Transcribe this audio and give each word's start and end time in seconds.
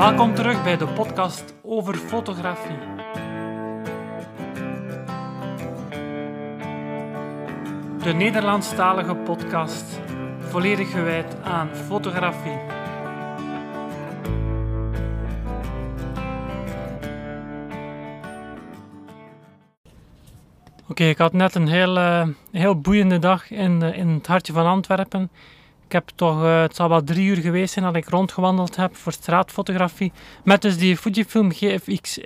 Welkom 0.00 0.34
terug 0.34 0.62
bij 0.62 0.76
de 0.76 0.86
podcast 0.86 1.54
over 1.62 1.94
fotografie. 1.94 2.78
De 8.02 8.12
Nederlandstalige 8.12 9.14
podcast, 9.14 10.00
volledig 10.38 10.90
gewijd 10.90 11.42
aan 11.42 11.68
fotografie. 11.74 12.58
Oké, 20.88 21.04
ik 21.04 21.18
had 21.18 21.32
net 21.32 21.54
een 21.54 21.68
heel, 21.68 21.98
eh, 21.98 22.28
heel 22.50 22.80
boeiende 22.80 23.18
dag 23.18 23.50
in, 23.50 23.82
in 23.82 24.08
het 24.08 24.26
hartje 24.26 24.52
van 24.52 24.66
Antwerpen. 24.66 25.30
Ik 25.90 25.96
heb 25.96 26.10
toch, 26.14 26.42
eh, 26.42 26.60
het 26.60 26.76
zal 26.76 26.88
wel 26.88 27.04
drie 27.04 27.28
uur 27.28 27.36
geweest 27.36 27.72
zijn 27.72 27.84
dat 27.84 27.96
ik 27.96 28.08
rondgewandeld 28.08 28.76
heb 28.76 28.96
voor 28.96 29.12
straatfotografie. 29.12 30.12
Met 30.44 30.62
dus 30.62 30.78
die 30.78 30.96
Fujifilm 30.96 31.52
GFX 31.52 32.18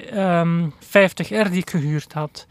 50R 0.79 1.51
die 1.51 1.61
ik 1.61 1.71
gehuurd 1.71 2.13
had. 2.13 2.47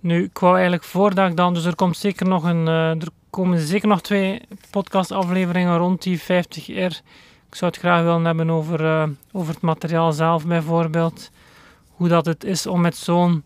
Nu, 0.00 0.24
ik 0.24 0.38
wou 0.38 0.52
eigenlijk 0.54 0.84
voordat 0.84 1.36
dan, 1.36 1.54
dus 1.54 1.64
er, 1.64 1.74
komt 1.74 1.96
zeker 1.96 2.28
nog 2.28 2.44
een, 2.44 2.68
eh, 2.68 2.90
er 2.90 3.08
komen 3.30 3.58
zeker 3.58 3.88
nog 3.88 4.00
twee 4.00 4.42
podcastafleveringen 4.70 5.76
rond 5.76 6.02
die 6.02 6.20
50R. 6.20 7.00
Ik 7.48 7.54
zou 7.54 7.70
het 7.70 7.80
graag 7.80 8.02
willen 8.02 8.24
hebben 8.24 8.50
over, 8.50 8.84
eh, 8.84 9.08
over 9.32 9.54
het 9.54 9.62
materiaal 9.62 10.12
zelf 10.12 10.46
bijvoorbeeld. 10.46 11.30
Hoe 11.90 12.08
dat 12.08 12.26
het 12.26 12.44
is 12.44 12.66
om 12.66 12.80
met 12.80 12.96
zo'n 12.96 13.44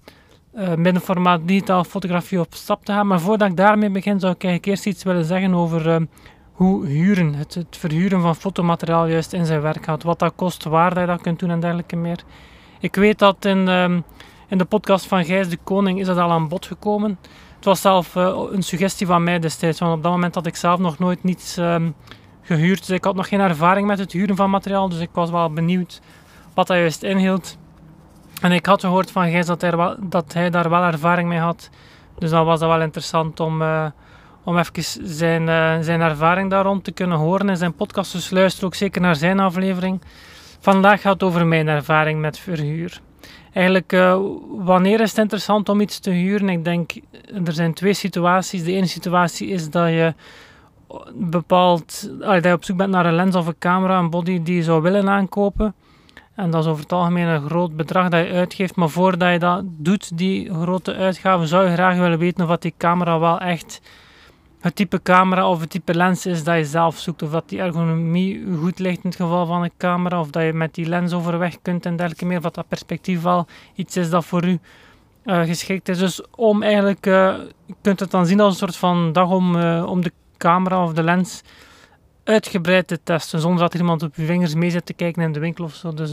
uh, 0.54 0.74
middenformaat 0.74 1.40
digitaal 1.44 1.84
fotografie 1.84 2.40
op 2.40 2.54
stap 2.54 2.84
te 2.84 2.92
gaan. 2.92 3.06
Maar 3.06 3.20
voordat 3.20 3.48
ik 3.48 3.56
daarmee 3.56 3.90
begin, 3.90 4.20
zou 4.20 4.32
ik 4.32 4.44
eigenlijk 4.44 4.72
eerst 4.72 4.86
iets 4.86 5.04
willen 5.04 5.24
zeggen 5.24 5.54
over 5.54 6.08
hoe 6.60 6.86
huren, 6.86 7.34
het, 7.34 7.54
het, 7.54 7.76
verhuren 7.76 8.20
van 8.20 8.36
fotomateriaal 8.36 9.06
juist 9.06 9.32
in 9.32 9.46
zijn 9.46 9.60
werk 9.60 9.84
gaat. 9.84 10.02
Wat 10.02 10.18
dat 10.18 10.32
kost, 10.36 10.64
waar 10.64 10.94
dat 10.94 11.00
je 11.00 11.06
dat 11.06 11.20
kunt 11.20 11.38
doen 11.38 11.50
en 11.50 11.60
dergelijke 11.60 11.96
meer. 11.96 12.22
Ik 12.80 12.94
weet 12.94 13.18
dat 13.18 13.44
in, 13.44 13.68
um, 13.68 14.04
in 14.48 14.58
de 14.58 14.64
podcast 14.64 15.06
van 15.06 15.24
Gijs 15.24 15.48
de 15.48 15.58
Koning 15.64 16.00
is 16.00 16.06
dat 16.06 16.16
al 16.18 16.30
aan 16.30 16.48
bod 16.48 16.66
gekomen. 16.66 17.18
Het 17.56 17.64
was 17.64 17.80
zelf 17.80 18.14
uh, 18.14 18.42
een 18.50 18.62
suggestie 18.62 19.06
van 19.06 19.24
mij 19.24 19.38
destijds, 19.38 19.78
want 19.78 19.96
op 19.96 20.02
dat 20.02 20.12
moment 20.12 20.34
had 20.34 20.46
ik 20.46 20.56
zelf 20.56 20.78
nog 20.78 20.98
nooit 20.98 21.24
niets 21.24 21.56
um, 21.56 21.94
gehuurd. 22.42 22.86
Dus 22.86 22.96
ik 22.96 23.04
had 23.04 23.14
nog 23.14 23.28
geen 23.28 23.40
ervaring 23.40 23.86
met 23.86 23.98
het 23.98 24.12
huren 24.12 24.36
van 24.36 24.50
materiaal, 24.50 24.88
dus 24.88 25.00
ik 25.00 25.10
was 25.12 25.30
wel 25.30 25.52
benieuwd 25.52 26.00
wat 26.54 26.66
dat 26.66 26.76
juist 26.76 27.02
inhield. 27.02 27.56
En 28.40 28.52
ik 28.52 28.66
had 28.66 28.80
gehoord 28.80 29.10
van 29.10 29.30
Gijs 29.30 29.46
dat 29.46 29.60
hij, 29.60 29.96
dat 30.00 30.32
hij 30.32 30.50
daar 30.50 30.70
wel 30.70 30.82
ervaring 30.82 31.28
mee 31.28 31.38
had. 31.38 31.70
Dus 32.18 32.30
dan 32.30 32.44
was 32.44 32.60
dat 32.60 32.68
wel 32.68 32.82
interessant 32.82 33.40
om... 33.40 33.62
Uh, 33.62 33.86
om 34.44 34.58
even 34.58 34.82
zijn, 35.02 35.42
uh, 35.42 35.76
zijn 35.80 36.00
ervaring 36.00 36.50
daar 36.50 36.64
rond 36.64 36.84
te 36.84 36.92
kunnen 36.92 37.18
horen 37.18 37.48
in 37.48 37.56
zijn 37.56 37.74
podcast. 37.74 38.12
Dus 38.12 38.30
luister 38.30 38.64
ook 38.64 38.74
zeker 38.74 39.00
naar 39.00 39.16
zijn 39.16 39.40
aflevering. 39.40 40.00
Vandaag 40.60 41.00
gaat 41.00 41.12
het 41.12 41.22
over 41.22 41.46
mijn 41.46 41.68
ervaring 41.68 42.20
met 42.20 42.38
verhuur. 42.38 43.00
Eigenlijk, 43.52 43.92
uh, 43.92 44.18
wanneer 44.48 45.00
is 45.00 45.08
het 45.08 45.18
interessant 45.18 45.68
om 45.68 45.80
iets 45.80 45.98
te 45.98 46.10
huren? 46.10 46.48
Ik 46.48 46.64
denk, 46.64 46.92
er 47.44 47.52
zijn 47.52 47.74
twee 47.74 47.92
situaties. 47.92 48.64
De 48.64 48.72
ene 48.72 48.86
situatie 48.86 49.48
is 49.48 49.70
dat 49.70 49.88
je 49.88 50.14
bepaald, 51.14 52.10
dat 52.18 52.44
je 52.44 52.52
op 52.52 52.64
zoek 52.64 52.76
bent 52.76 52.90
naar 52.90 53.06
een 53.06 53.14
lens 53.14 53.34
of 53.34 53.46
een 53.46 53.58
camera, 53.58 53.98
een 53.98 54.10
body 54.10 54.42
die 54.42 54.56
je 54.56 54.62
zou 54.62 54.82
willen 54.82 55.08
aankopen. 55.08 55.74
En 56.34 56.50
dat 56.50 56.64
is 56.64 56.70
over 56.70 56.82
het 56.82 56.92
algemeen 56.92 57.26
een 57.26 57.46
groot 57.46 57.76
bedrag 57.76 58.08
dat 58.08 58.26
je 58.26 58.32
uitgeeft. 58.32 58.76
Maar 58.76 58.88
voordat 58.88 59.32
je 59.32 59.38
dat 59.38 59.62
doet, 59.66 60.18
die 60.18 60.54
grote 60.54 60.94
uitgaven, 60.94 61.48
zou 61.48 61.68
je 61.68 61.72
graag 61.72 61.96
willen 61.96 62.18
weten 62.18 62.50
of 62.50 62.56
die 62.56 62.74
camera 62.78 63.18
wel 63.18 63.40
echt 63.40 63.80
het 64.60 64.76
type 64.76 65.02
camera 65.02 65.48
of 65.48 65.60
het 65.60 65.70
type 65.70 65.94
lens 65.94 66.26
is 66.26 66.44
dat 66.44 66.56
je 66.56 66.64
zelf 66.64 66.98
zoekt. 66.98 67.22
Of 67.22 67.30
dat 67.30 67.48
die 67.48 67.60
ergonomie 67.60 68.44
goed 68.60 68.78
ligt 68.78 69.04
in 69.04 69.10
het 69.10 69.16
geval 69.16 69.46
van 69.46 69.62
een 69.62 69.72
camera. 69.76 70.20
Of 70.20 70.30
dat 70.30 70.42
je 70.42 70.52
met 70.52 70.74
die 70.74 70.86
lens 70.86 71.12
overweg 71.12 71.62
kunt 71.62 71.86
en 71.86 71.96
dergelijke 71.96 72.26
meer. 72.26 72.36
Of 72.36 72.42
dat 72.42 72.54
dat 72.54 72.68
perspectief 72.68 73.22
wel 73.22 73.46
iets 73.74 73.96
is 73.96 74.10
dat 74.10 74.24
voor 74.24 74.44
u 74.44 74.58
uh, 75.24 75.42
geschikt 75.42 75.88
is. 75.88 75.98
Dus 75.98 76.22
om 76.36 76.62
eigenlijk, 76.62 77.06
uh, 77.06 77.34
je 77.66 77.74
kunt 77.82 78.00
het 78.00 78.10
dan 78.10 78.26
zien 78.26 78.40
als 78.40 78.52
een 78.52 78.58
soort 78.58 78.76
van 78.76 79.12
dag 79.12 79.30
om, 79.30 79.56
uh, 79.56 79.84
om 79.86 80.02
de 80.02 80.12
camera 80.36 80.82
of 80.82 80.92
de 80.92 81.02
lens 81.02 81.42
uitgebreid 82.24 82.86
te 82.86 83.02
testen. 83.02 83.40
Zonder 83.40 83.60
dat 83.60 83.74
iemand 83.74 84.02
op 84.02 84.14
je 84.14 84.24
vingers 84.24 84.54
mee 84.54 84.70
zit 84.70 84.86
te 84.86 84.92
kijken 84.92 85.22
in 85.22 85.32
de 85.32 85.40
winkel 85.40 85.64
of 85.64 85.74
zo. 85.74 85.94
Dus 85.94 86.10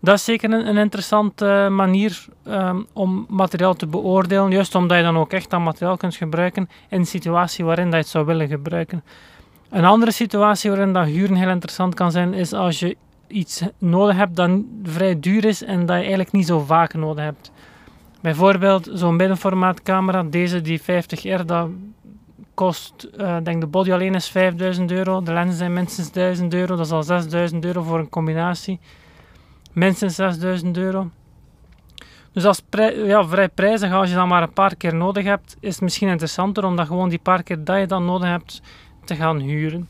dat 0.00 0.14
is 0.14 0.24
zeker 0.24 0.52
een, 0.52 0.68
een 0.68 0.76
interessante 0.76 1.68
manier 1.70 2.24
um, 2.48 2.86
om 2.92 3.26
materiaal 3.28 3.74
te 3.74 3.86
beoordelen. 3.86 4.50
Juist 4.50 4.74
omdat 4.74 4.96
je 4.96 5.02
dan 5.02 5.18
ook 5.18 5.32
echt 5.32 5.50
dat 5.50 5.60
materiaal 5.60 5.96
kunt 5.96 6.14
gebruiken 6.14 6.68
in 6.88 6.98
een 6.98 7.06
situatie 7.06 7.64
waarin 7.64 7.84
dat 7.84 7.92
je 7.92 7.98
het 7.98 8.08
zou 8.08 8.26
willen 8.26 8.48
gebruiken. 8.48 9.04
Een 9.70 9.84
andere 9.84 10.10
situatie 10.10 10.70
waarin 10.70 10.92
dat 10.92 11.06
huren 11.06 11.36
heel 11.36 11.48
interessant 11.48 11.94
kan 11.94 12.10
zijn, 12.10 12.34
is 12.34 12.52
als 12.52 12.78
je 12.78 12.96
iets 13.26 13.62
nodig 13.78 14.16
hebt 14.16 14.36
dat 14.36 14.50
vrij 14.82 15.20
duur 15.20 15.44
is 15.44 15.64
en 15.64 15.78
dat 15.78 15.88
je 15.88 16.00
eigenlijk 16.00 16.32
niet 16.32 16.46
zo 16.46 16.58
vaak 16.58 16.94
nodig 16.94 17.24
hebt. 17.24 17.50
Bijvoorbeeld 18.20 18.90
zo'n 18.92 19.16
middenformaat 19.16 19.82
camera, 19.82 20.22
deze 20.22 20.60
die 20.60 20.80
50R, 20.80 21.44
dat 21.46 21.68
kost, 22.54 23.08
uh, 23.18 23.36
denk 23.42 23.60
de 23.60 23.66
body 23.66 23.92
alleen 23.92 24.14
is 24.14 24.28
5000 24.28 24.90
euro, 24.90 25.22
de 25.22 25.32
lenzen 25.32 25.56
zijn 25.56 25.72
minstens 25.72 26.12
1000 26.12 26.54
euro, 26.54 26.76
dat 26.76 26.86
is 26.86 26.92
al 26.92 27.02
6000 27.02 27.64
euro 27.64 27.82
voor 27.82 27.98
een 27.98 28.08
combinatie 28.08 28.80
minstens 29.76 30.14
6000 30.14 30.76
euro. 30.76 31.10
Dus 32.32 32.44
als 32.44 32.62
ja, 33.04 33.24
vrij 33.24 33.48
prijzig, 33.48 33.92
als 33.92 34.08
je 34.08 34.14
dat 34.14 34.26
maar 34.26 34.42
een 34.42 34.52
paar 34.52 34.76
keer 34.76 34.94
nodig 34.94 35.24
hebt, 35.24 35.56
is 35.60 35.72
het 35.72 35.82
misschien 35.82 36.08
interessanter 36.08 36.64
om 36.64 36.76
dat 36.76 36.86
gewoon 36.86 37.08
die 37.08 37.18
paar 37.18 37.42
keer 37.42 37.64
dat 37.64 37.78
je 37.78 37.86
dan 37.86 38.04
nodig 38.04 38.28
hebt 38.28 38.62
te 39.04 39.14
gaan 39.14 39.38
huren. 39.38 39.88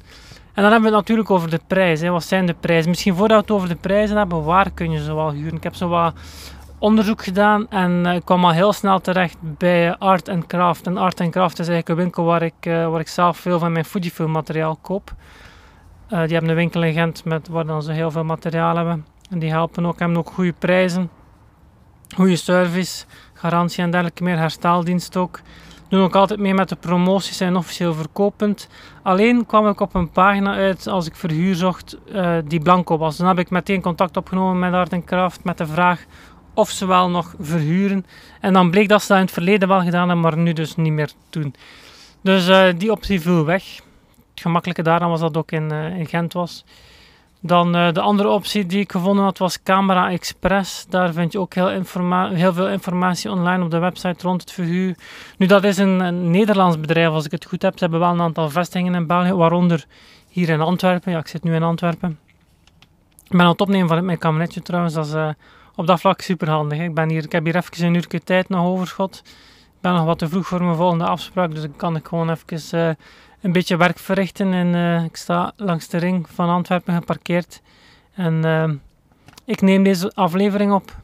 En 0.54 0.62
dan 0.62 0.72
hebben 0.72 0.90
we 0.90 0.96
het 0.96 0.96
natuurlijk 0.96 1.30
over 1.30 1.50
de 1.50 1.60
prijs. 1.66 2.02
Wat 2.02 2.24
zijn 2.24 2.46
de 2.46 2.54
prijzen? 2.54 2.88
Misschien 2.90 3.14
voordat 3.14 3.36
we 3.36 3.42
het 3.42 3.50
over 3.50 3.68
de 3.68 3.80
prijzen 3.80 4.16
hebben, 4.16 4.44
waar 4.44 4.70
kun 4.70 4.90
je 4.90 5.02
ze 5.02 5.14
wel 5.14 5.32
huren? 5.32 5.56
Ik 5.56 5.62
heb 5.62 5.74
zo 5.74 5.88
wat 5.88 6.14
onderzoek 6.78 7.24
gedaan 7.24 7.70
en 7.70 8.06
ik 8.06 8.24
kwam 8.24 8.44
al 8.44 8.52
heel 8.52 8.72
snel 8.72 9.00
terecht 9.00 9.36
bij 9.40 9.96
Art 9.96 10.46
Craft. 10.46 10.86
En 10.86 10.96
Art 10.96 11.30
Craft 11.30 11.58
is 11.58 11.68
eigenlijk 11.68 11.88
een 11.88 12.04
winkel 12.04 12.24
waar 12.24 12.42
ik, 12.42 12.66
uh, 12.66 12.88
waar 12.88 13.00
ik 13.00 13.08
zelf 13.08 13.36
veel 13.36 13.58
van 13.58 13.72
mijn 13.72 13.84
Fujifilm 13.84 14.30
materiaal 14.30 14.76
koop. 14.76 15.14
Uh, 16.10 16.22
die 16.22 16.32
hebben 16.32 16.50
een 16.50 16.56
winkel 16.56 16.82
in 16.82 16.92
Gent 16.92 17.24
met, 17.24 17.48
waar 17.48 17.66
dan 17.66 17.82
ze 17.82 17.92
heel 17.92 18.10
veel 18.10 18.24
materiaal 18.24 18.76
hebben. 18.76 19.06
En 19.30 19.38
die 19.38 19.50
helpen 19.50 19.86
ook, 19.86 19.98
hebben 19.98 20.18
ook 20.18 20.30
goede 20.30 20.52
prijzen, 20.52 21.10
goede 22.14 22.36
service, 22.36 23.04
garantie 23.34 23.82
en 23.82 23.90
dergelijke 23.90 24.22
meer, 24.22 24.38
hersteldienst 24.38 25.16
ook. 25.16 25.40
Doen 25.88 26.02
ook 26.02 26.14
altijd 26.14 26.40
mee 26.40 26.54
met 26.54 26.68
de 26.68 26.76
promoties 26.76 27.40
en 27.40 27.56
officieel 27.56 27.94
verkopend. 27.94 28.68
Alleen 29.02 29.46
kwam 29.46 29.68
ik 29.68 29.80
op 29.80 29.94
een 29.94 30.10
pagina 30.10 30.54
uit 30.54 30.86
als 30.86 31.06
ik 31.06 31.16
verhuur 31.16 31.54
zocht 31.54 31.96
uh, 32.12 32.36
die 32.44 32.60
blanco 32.60 32.98
was. 32.98 33.16
Dan 33.16 33.26
heb 33.26 33.38
ik 33.38 33.50
meteen 33.50 33.80
contact 33.80 34.16
opgenomen 34.16 34.58
met 34.58 34.72
Art 34.72 35.44
met 35.44 35.58
de 35.58 35.66
vraag 35.66 36.04
of 36.54 36.70
ze 36.70 36.86
wel 36.86 37.10
nog 37.10 37.34
verhuren. 37.40 38.06
En 38.40 38.52
dan 38.52 38.70
bleek 38.70 38.88
dat 38.88 39.02
ze 39.02 39.08
dat 39.08 39.16
in 39.16 39.22
het 39.22 39.32
verleden 39.32 39.68
wel 39.68 39.80
gedaan 39.80 40.08
hebben, 40.08 40.20
maar 40.20 40.36
nu 40.36 40.52
dus 40.52 40.76
niet 40.76 40.92
meer 40.92 41.10
doen. 41.30 41.54
Dus 42.20 42.48
uh, 42.48 42.66
die 42.76 42.90
optie 42.90 43.20
viel 43.20 43.44
weg. 43.44 43.64
Het 44.30 44.40
gemakkelijke 44.40 44.82
daaraan 44.82 45.10
was 45.10 45.20
dat 45.20 45.36
ook 45.36 45.52
uh, 45.52 45.98
in 45.98 46.06
Gent 46.06 46.32
was. 46.32 46.64
Dan 47.40 47.76
uh, 47.76 47.92
de 47.92 48.00
andere 48.00 48.28
optie 48.28 48.66
die 48.66 48.80
ik 48.80 48.92
gevonden 48.92 49.24
had 49.24 49.38
was 49.38 49.62
Camera 49.62 50.10
Express. 50.10 50.86
Daar 50.86 51.12
vind 51.12 51.32
je 51.32 51.40
ook 51.40 51.54
heel, 51.54 51.68
heel, 52.32 52.52
veel 52.52 52.68
informatie 52.68 53.30
online 53.30 53.64
op 53.64 53.70
de 53.70 53.78
website 53.78 54.26
rond 54.26 54.40
het 54.40 54.52
verhuur. 54.52 54.96
Nu, 55.38 55.46
dat 55.46 55.64
is 55.64 55.76
een, 55.76 56.00
een, 56.00 56.30
Nederlands 56.30 56.80
bedrijf, 56.80 57.08
als 57.08 57.24
ik 57.24 57.30
het 57.30 57.44
goed 57.44 57.62
heb. 57.62 57.72
Ze 57.72 57.78
hebben 57.78 58.00
wel 58.00 58.10
een 58.10 58.20
aantal 58.20 58.50
vestigingen 58.50 58.94
in 58.94 59.06
België, 59.06 59.32
waaronder 59.32 59.84
hier 60.28 60.48
in 60.48 60.60
Antwerpen. 60.60 61.12
Ja, 61.12 61.18
ik 61.18 61.26
zit 61.26 61.42
nu 61.42 61.54
in 61.54 61.62
Antwerpen. 61.62 62.18
Ik 63.24 63.32
ben 63.32 63.40
aan 63.40 63.48
het 63.48 63.60
opnemen 63.60 63.88
van 63.88 64.04
mijn 64.04 64.18
kabinetje 64.18 64.62
trouwens. 64.62 64.94
Dat 64.94 65.06
is 65.06 65.14
uh, 65.14 65.28
op 65.74 65.86
dat 65.86 66.00
vlak 66.00 66.20
super 66.20 66.50
handig. 66.50 66.78
Ik, 66.78 66.94
ben 66.94 67.10
hier, 67.10 67.24
ik 67.24 67.32
heb 67.32 67.44
hier 67.44 67.56
even 67.56 67.84
een 67.84 67.94
uur 67.94 68.24
tijd 68.24 68.48
nog 68.48 68.66
overschot. 68.66 69.22
Ik 69.66 69.82
ben 69.82 69.92
nog 69.92 70.04
wat 70.04 70.18
te 70.18 70.28
vroeg 70.28 70.46
voor 70.46 70.62
mijn 70.62 70.76
volgende 70.76 71.04
afspraak, 71.04 71.50
dus 71.50 71.60
dan 71.60 71.76
kan 71.76 71.96
ik 71.96 72.06
gewoon 72.06 72.30
even... 72.30 72.78
Uh, 72.78 72.94
een 73.46 73.52
beetje 73.52 73.76
werk 73.76 73.98
verrichten. 73.98 74.52
En 74.52 74.74
uh, 74.74 75.04
ik 75.04 75.16
sta 75.16 75.52
langs 75.56 75.88
de 75.88 75.98
ring 75.98 76.28
van 76.28 76.48
Antwerpen 76.48 76.94
geparkeerd. 76.94 77.62
En 78.14 78.44
uh, 78.44 78.70
ik 79.44 79.60
neem 79.60 79.82
deze 79.82 80.12
aflevering 80.14 80.72
op. 80.72 80.96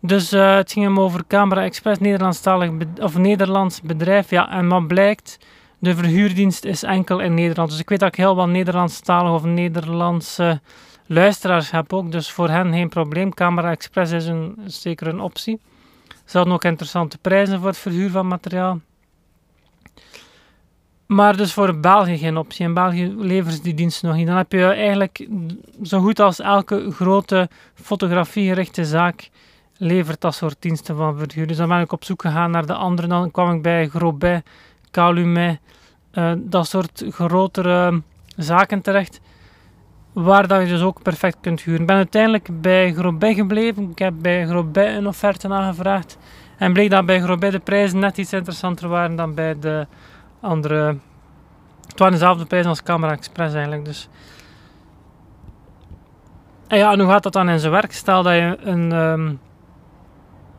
Dus 0.00 0.32
uh, 0.32 0.54
het 0.54 0.72
ging 0.72 0.84
hem 0.84 1.00
over 1.00 1.24
Camera 1.26 1.62
Express, 1.62 2.00
Nederlandstalig 2.00 2.70
of 3.00 3.16
Nederlands 3.16 3.80
bedrijf. 3.80 4.30
Ja, 4.30 4.50
en 4.50 4.68
wat 4.68 4.86
blijkt, 4.86 5.38
de 5.78 5.94
verhuurdienst 5.94 6.64
is 6.64 6.82
enkel 6.82 7.20
in 7.20 7.34
Nederland. 7.34 7.70
Dus 7.70 7.78
ik 7.78 7.88
weet 7.88 8.00
dat 8.00 8.08
ik 8.08 8.16
heel 8.16 8.34
wat 8.34 8.48
Nederlandstalig 8.48 9.32
of 9.32 9.44
Nederlandse 9.44 10.60
luisteraars 11.06 11.70
heb 11.70 11.92
ook. 11.92 12.12
Dus 12.12 12.30
voor 12.30 12.48
hen 12.48 12.72
geen 12.72 12.88
probleem. 12.88 13.34
Camera 13.34 13.70
Express 13.70 14.12
is 14.12 14.30
zeker 14.66 15.06
een 15.06 15.20
optie. 15.20 15.60
Ze 16.24 16.36
hadden 16.36 16.54
ook 16.54 16.64
interessante 16.64 17.18
prijzen 17.18 17.58
voor 17.58 17.68
het 17.68 17.78
verhuur 17.78 18.10
van 18.10 18.26
materiaal. 18.26 18.80
Maar 21.12 21.36
dus 21.36 21.52
voor 21.52 21.78
België 21.78 22.18
geen 22.18 22.36
optie. 22.36 22.66
In 22.66 22.74
België 22.74 23.14
leveren 23.18 23.56
ze 23.56 23.62
die 23.62 23.74
dienst 23.74 24.02
nog 24.02 24.14
niet. 24.14 24.26
Dan 24.26 24.36
heb 24.36 24.52
je 24.52 24.64
eigenlijk 24.64 25.28
zo 25.82 26.00
goed 26.00 26.20
als 26.20 26.40
elke 26.40 26.90
grote 26.90 27.48
fotografiegerichte 27.74 28.84
zaak 28.84 29.30
levert 29.76 30.20
dat 30.20 30.34
soort 30.34 30.56
diensten 30.58 30.96
van 30.96 31.18
verhuur. 31.18 31.46
Dus 31.46 31.56
dan 31.56 31.68
ben 31.68 31.80
ik 31.80 31.92
op 31.92 32.04
zoek 32.04 32.22
gegaan 32.22 32.50
naar 32.50 32.66
de 32.66 32.74
andere. 32.74 33.06
Dan 33.06 33.30
kwam 33.30 33.54
ik 33.54 33.62
bij 33.62 33.88
Grobet, 33.88 34.44
Calumet, 34.90 35.58
uh, 36.14 36.32
dat 36.36 36.66
soort 36.66 37.04
grotere 37.08 38.02
zaken 38.36 38.80
terecht. 38.80 39.20
waar 40.12 40.46
dat 40.48 40.62
je 40.62 40.68
dus 40.68 40.82
ook 40.82 41.02
perfect 41.02 41.36
kunt 41.40 41.62
huren. 41.62 41.80
Ik 41.80 41.86
ben 41.86 41.96
uiteindelijk 41.96 42.60
bij 42.60 42.92
Grobet 42.94 43.34
gebleven. 43.34 43.90
Ik 43.90 43.98
heb 43.98 44.14
bij 44.18 44.46
Grobet 44.46 44.96
een 44.96 45.06
offerte 45.06 45.48
aangevraagd. 45.48 46.18
En 46.58 46.72
bleek 46.72 46.90
dat 46.90 47.06
bij 47.06 47.20
Grobet 47.20 47.52
de 47.52 47.58
prijzen 47.58 47.98
net 47.98 48.18
iets 48.18 48.32
interessanter 48.32 48.88
waren 48.88 49.16
dan 49.16 49.34
bij 49.34 49.58
de 49.58 49.86
andere. 50.42 50.96
Het 51.86 51.98
waren 51.98 52.12
dezelfde 52.12 52.44
prijzen 52.44 52.70
als 52.70 52.82
Camera 52.82 53.12
Express 53.12 53.54
eigenlijk. 53.54 53.84
Dus. 53.84 54.08
En 56.66 56.78
ja, 56.78 56.92
en 56.92 57.00
hoe 57.00 57.10
gaat 57.10 57.22
dat 57.22 57.32
dan 57.32 57.48
in 57.48 57.58
zijn 57.58 57.72
werk? 57.72 57.92
Stel 57.92 58.22
dat 58.22 58.34
je 58.34 58.56
een, 58.60 58.92
um, 58.92 59.40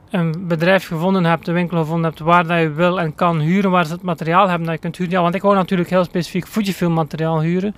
een 0.09 0.47
bedrijf 0.47 0.87
gevonden 0.87 1.25
hebt, 1.25 1.47
een 1.47 1.53
winkel 1.53 1.77
gevonden 1.77 2.05
hebt 2.05 2.19
waar 2.19 2.47
dat 2.47 2.59
je 2.59 2.71
wil 2.71 2.99
en 2.99 3.15
kan 3.15 3.39
huren, 3.39 3.71
waar 3.71 3.85
ze 3.85 3.93
het 3.93 4.01
materiaal 4.01 4.47
hebben 4.47 4.65
dat 4.65 4.75
je 4.75 4.81
kunt 4.81 4.97
huren. 4.97 5.13
Ja, 5.13 5.21
want 5.21 5.35
ik 5.35 5.41
wou 5.41 5.55
natuurlijk 5.55 5.89
heel 5.89 6.03
specifiek 6.03 6.47
Fujifilm 6.47 6.93
materiaal 6.93 7.41
huren. 7.41 7.75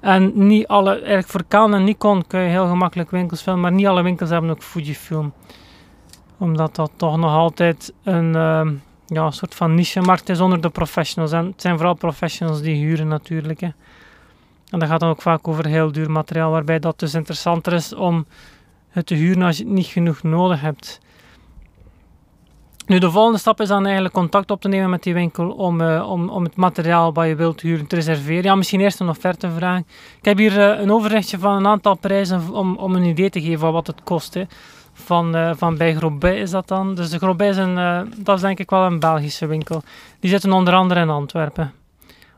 En 0.00 0.46
niet 0.46 0.66
alle, 0.66 0.90
eigenlijk 0.90 1.28
voor 1.28 1.46
Canon 1.48 1.74
en 1.74 1.84
Nikon 1.84 2.26
kun 2.26 2.40
je 2.40 2.48
heel 2.48 2.68
gemakkelijk 2.68 3.10
winkels 3.10 3.42
filmen, 3.42 3.62
maar 3.62 3.72
niet 3.72 3.86
alle 3.86 4.02
winkels 4.02 4.30
hebben 4.30 4.50
ook 4.50 4.62
Fujifilm. 4.62 5.32
Omdat 6.38 6.74
dat 6.74 6.90
toch 6.96 7.16
nog 7.16 7.32
altijd 7.32 7.92
een, 8.02 8.36
uh, 8.36 8.68
ja, 9.14 9.30
soort 9.30 9.54
van 9.54 9.74
niche-markt 9.74 10.28
is 10.28 10.40
onder 10.40 10.60
de 10.60 10.70
professionals. 10.70 11.32
En 11.32 11.46
het 11.46 11.60
zijn 11.60 11.76
vooral 11.76 11.94
professionals 11.94 12.62
die 12.62 12.76
huren 12.76 13.08
natuurlijk. 13.08 13.60
Hè. 13.60 13.68
En 14.70 14.78
dat 14.78 14.88
gaat 14.88 15.00
dan 15.00 15.10
ook 15.10 15.22
vaak 15.22 15.48
over 15.48 15.66
heel 15.66 15.92
duur 15.92 16.10
materiaal, 16.10 16.50
waarbij 16.50 16.78
dat 16.78 16.98
dus 16.98 17.14
interessanter 17.14 17.72
is 17.72 17.94
om 17.94 18.26
het 18.88 19.06
te 19.06 19.14
huren 19.14 19.42
als 19.42 19.56
je 19.56 19.64
het 19.64 19.72
niet 19.72 19.86
genoeg 19.86 20.22
nodig 20.22 20.60
hebt. 20.60 21.00
Nu, 22.86 22.98
de 22.98 23.10
volgende 23.10 23.38
stap 23.38 23.60
is 23.60 23.68
dan 23.68 23.84
eigenlijk 23.84 24.14
contact 24.14 24.50
op 24.50 24.60
te 24.60 24.68
nemen 24.68 24.90
met 24.90 25.02
die 25.02 25.14
winkel 25.14 25.50
om, 25.50 25.80
uh, 25.80 26.10
om, 26.10 26.28
om 26.28 26.44
het 26.44 26.56
materiaal 26.56 27.12
wat 27.12 27.26
je 27.26 27.34
wilt 27.34 27.60
huren 27.60 27.86
te 27.86 27.94
reserveren. 27.94 28.42
Ja, 28.42 28.54
misschien 28.54 28.80
eerst 28.80 29.00
een 29.00 29.08
offerte 29.08 29.50
vragen. 29.50 29.86
Ik 30.18 30.24
heb 30.24 30.38
hier 30.38 30.58
uh, 30.58 30.80
een 30.80 30.92
overzichtje 30.92 31.38
van 31.38 31.56
een 31.56 31.66
aantal 31.66 31.94
prijzen 31.96 32.52
om, 32.52 32.76
om 32.76 32.94
een 32.94 33.04
idee 33.04 33.30
te 33.30 33.40
geven 33.40 33.58
van 33.58 33.72
wat 33.72 33.86
het 33.86 34.02
kost. 34.04 34.34
Hè. 34.34 34.44
Van, 34.94 35.36
uh, 35.36 35.50
van 35.56 35.76
bij 35.76 35.94
Grobet 35.94 36.36
is 36.36 36.50
dat 36.50 36.68
dan. 36.68 36.94
Dus 36.94 37.10
de 37.10 37.18
Grobet 37.18 37.50
is, 37.50 37.56
een, 37.56 37.74
dat 38.16 38.36
is 38.36 38.40
denk 38.40 38.58
ik 38.58 38.70
wel 38.70 38.82
een 38.82 38.98
Belgische 38.98 39.46
winkel. 39.46 39.82
Die 40.20 40.30
zitten 40.30 40.52
onder 40.52 40.74
andere 40.74 41.00
in 41.00 41.10
Antwerpen. 41.10 41.72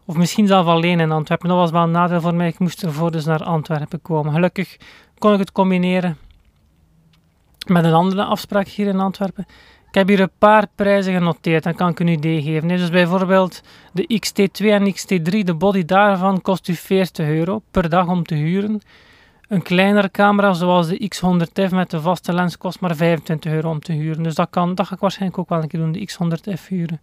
Of 0.05 0.17
misschien 0.17 0.47
zelf 0.47 0.67
alleen 0.67 1.01
in 1.01 1.13
Antwerpen. 1.13 1.49
Dat 1.49 1.59
was 1.59 1.71
wel 1.71 1.83
een 1.83 1.91
nadeel 1.91 2.21
voor 2.21 2.35
mij. 2.35 2.49
Ik 2.49 2.59
moest 2.59 2.83
ervoor 2.83 3.11
dus 3.11 3.25
naar 3.25 3.45
Antwerpen 3.45 4.03
komen. 4.03 4.33
Gelukkig 4.33 4.77
kon 5.19 5.33
ik 5.33 5.39
het 5.39 5.53
combineren 5.53 6.17
met 7.67 7.85
een 7.85 7.93
andere 7.93 8.25
afspraak 8.25 8.69
hier 8.69 8.87
in 8.87 9.01
Antwerpen. 9.01 9.47
Ik 9.89 9.95
heb 9.95 10.09
hier 10.09 10.21
een 10.21 10.39
paar 10.39 10.67
prijzen 10.75 11.13
genoteerd, 11.13 11.63
dan 11.63 11.75
kan 11.75 11.89
ik 11.89 12.01
een 12.01 12.09
idee 12.09 12.43
geven. 12.43 12.69
Dus 12.69 12.91
bijvoorbeeld 12.91 13.63
de 13.93 14.21
XT2 14.27 14.67
en 14.67 14.95
XT3, 14.95 15.39
de 15.45 15.55
body 15.55 15.85
daarvan 15.85 16.41
kost 16.41 16.69
u 16.69 16.75
40 16.75 17.29
euro 17.29 17.63
per 17.71 17.89
dag 17.89 18.07
om 18.09 18.25
te 18.25 18.35
huren. 18.35 18.81
Een 19.49 19.63
kleinere 19.63 20.11
camera 20.11 20.53
zoals 20.53 20.89
de 20.89 21.11
X100F 21.15 21.75
met 21.75 21.91
de 21.91 22.01
vaste 22.01 22.33
lens 22.33 22.59
kost 22.59 22.81
maar 22.81 22.97
25 22.97 23.53
euro 23.53 23.71
om 23.71 23.81
te 23.81 23.93
huren. 23.93 24.23
Dus 24.23 24.35
dat, 24.35 24.51
kan, 24.51 24.75
dat 24.75 24.87
ga 24.87 24.95
ik 24.95 25.01
waarschijnlijk 25.01 25.39
ook 25.39 25.49
wel 25.49 25.63
een 25.63 25.69
keer 25.69 25.81
doen, 25.81 25.93
de 25.93 26.09
X100F 26.11 26.69
huren. 26.69 27.01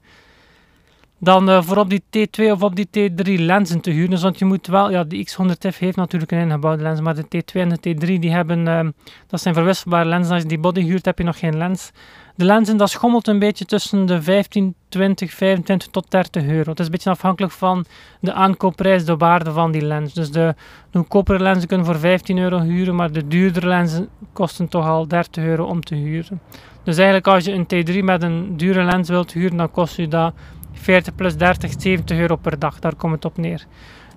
Dan 1.17 1.49
uh, 1.49 1.61
voor 1.61 1.77
op 1.77 1.89
die 1.89 2.03
T2 2.17 2.51
of 2.51 2.63
op 2.63 2.75
die 2.75 2.87
T3 2.87 3.41
lenzen 3.41 3.81
te 3.81 3.91
huren. 3.91 4.09
Dus 4.09 4.21
want 4.21 4.39
je 4.39 4.45
moet 4.45 4.67
wel, 4.67 4.91
ja, 4.91 5.03
de 5.03 5.27
X100F 5.27 5.77
heeft 5.77 5.95
natuurlijk 5.95 6.31
een 6.31 6.39
ingebouwde 6.39 6.83
lens, 6.83 7.01
maar 7.01 7.15
de 7.15 7.23
T2 7.23 7.59
en 7.59 7.69
de 7.69 7.77
T3 7.77 8.19
die 8.19 8.31
hebben, 8.31 8.65
uh, 8.65 8.87
dat 9.27 9.41
zijn 9.41 9.53
verwisselbare 9.53 10.09
lenzen. 10.09 10.33
Als 10.33 10.41
je 10.41 10.47
die 10.47 10.59
body 10.59 10.81
huurt 10.81 11.05
heb 11.05 11.17
je 11.17 11.23
nog 11.23 11.39
geen 11.39 11.57
lens. 11.57 11.91
De 12.35 12.45
lenzen, 12.45 12.77
dat 12.77 12.89
schommelt 12.89 13.27
een 13.27 13.39
beetje 13.39 13.65
tussen 13.65 14.06
de 14.06 14.21
15, 14.21 14.75
20, 14.89 15.33
25 15.33 15.88
tot 15.88 16.12
30 16.12 16.44
euro. 16.44 16.69
Het 16.69 16.80
is 16.80 16.85
een 16.85 16.91
beetje 16.91 17.09
afhankelijk 17.09 17.53
van 17.53 17.85
de 18.19 18.33
aankoopprijs, 18.33 19.06
de 19.06 19.18
waarde 19.18 19.51
van 19.51 19.71
die 19.71 19.81
lens. 19.81 20.13
Dus 20.13 20.31
de, 20.31 20.56
goedkopere 20.94 21.39
lenzen 21.39 21.68
kunnen 21.68 21.85
voor 21.85 22.00
15 22.00 22.38
euro 22.38 22.59
huren, 22.59 22.95
maar 22.95 23.12
de 23.12 23.27
duurdere 23.27 23.68
lenzen 23.68 24.09
kosten 24.33 24.68
toch 24.68 24.85
al 24.85 25.07
30 25.07 25.44
euro 25.44 25.65
om 25.65 25.81
te 25.81 25.95
huren. 25.95 26.41
Dus 26.83 26.95
eigenlijk 26.95 27.27
als 27.27 27.45
je 27.45 27.51
een 27.51 27.65
T3 27.65 28.03
met 28.03 28.24
een 28.24 28.57
dure 28.57 28.83
lens 28.83 29.09
wilt 29.09 29.33
huren, 29.33 29.57
dan 29.57 29.71
kost 29.71 29.95
je 29.95 30.07
dat 30.07 30.33
40 30.74 31.15
plus 31.15 31.38
30, 31.38 31.71
70 31.77 32.18
euro 32.18 32.36
per 32.36 32.59
dag. 32.59 32.79
Daar 32.79 32.95
komt 32.95 33.13
het 33.13 33.25
op 33.25 33.38
neer. 33.38 33.65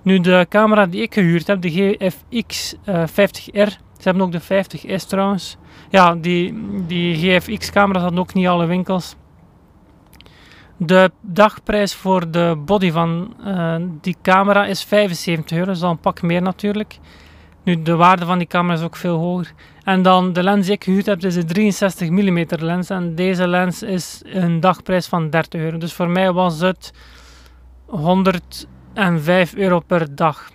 Nu, 0.01 0.19
de 0.19 0.45
camera 0.49 0.85
die 0.85 1.01
ik 1.01 1.13
gehuurd 1.13 1.47
heb, 1.47 1.61
de 1.61 1.69
GFX 1.69 2.75
uh, 2.85 3.03
50R, 3.07 3.86
ze 3.97 4.09
hebben 4.09 4.23
ook 4.23 4.31
de 4.31 4.41
50S 4.41 5.07
trouwens. 5.07 5.57
Ja, 5.89 6.15
die, 6.15 6.63
die 6.87 7.15
GFX-camera's 7.15 8.01
hadden 8.01 8.19
ook 8.19 8.33
niet 8.33 8.47
alle 8.47 8.65
winkels. 8.65 9.15
De 10.77 11.11
dagprijs 11.21 11.95
voor 11.95 12.31
de 12.31 12.61
body 12.65 12.91
van 12.91 13.35
uh, 13.45 13.75
die 14.01 14.15
camera 14.21 14.65
is 14.65 14.83
75 14.83 15.57
euro, 15.57 15.65
dat 15.65 15.75
is 15.75 15.83
al 15.83 15.91
een 15.91 15.99
pak 15.99 16.21
meer 16.21 16.41
natuurlijk. 16.41 16.99
Nu, 17.63 17.81
de 17.81 17.95
waarde 17.95 18.25
van 18.25 18.37
die 18.37 18.47
camera 18.47 18.73
is 18.73 18.83
ook 18.83 18.95
veel 18.95 19.17
hoger. 19.17 19.53
En 19.83 20.01
dan 20.01 20.33
de 20.33 20.43
lens 20.43 20.65
die 20.65 20.75
ik 20.75 20.83
gehuurd 20.83 21.05
heb, 21.05 21.23
is 21.23 21.35
een 21.35 21.47
63 21.47 22.09
mm 22.09 22.45
lens. 22.49 22.89
En 22.89 23.15
deze 23.15 23.47
lens 23.47 23.83
is 23.83 24.21
een 24.25 24.59
dagprijs 24.59 25.07
van 25.07 25.29
30 25.29 25.61
euro. 25.61 25.77
Dus 25.77 25.93
voor 25.93 26.09
mij 26.09 26.31
was 26.31 26.59
het 26.59 26.93
105 27.85 29.55
euro 29.55 29.79
per 29.79 30.15
dag. 30.15 30.49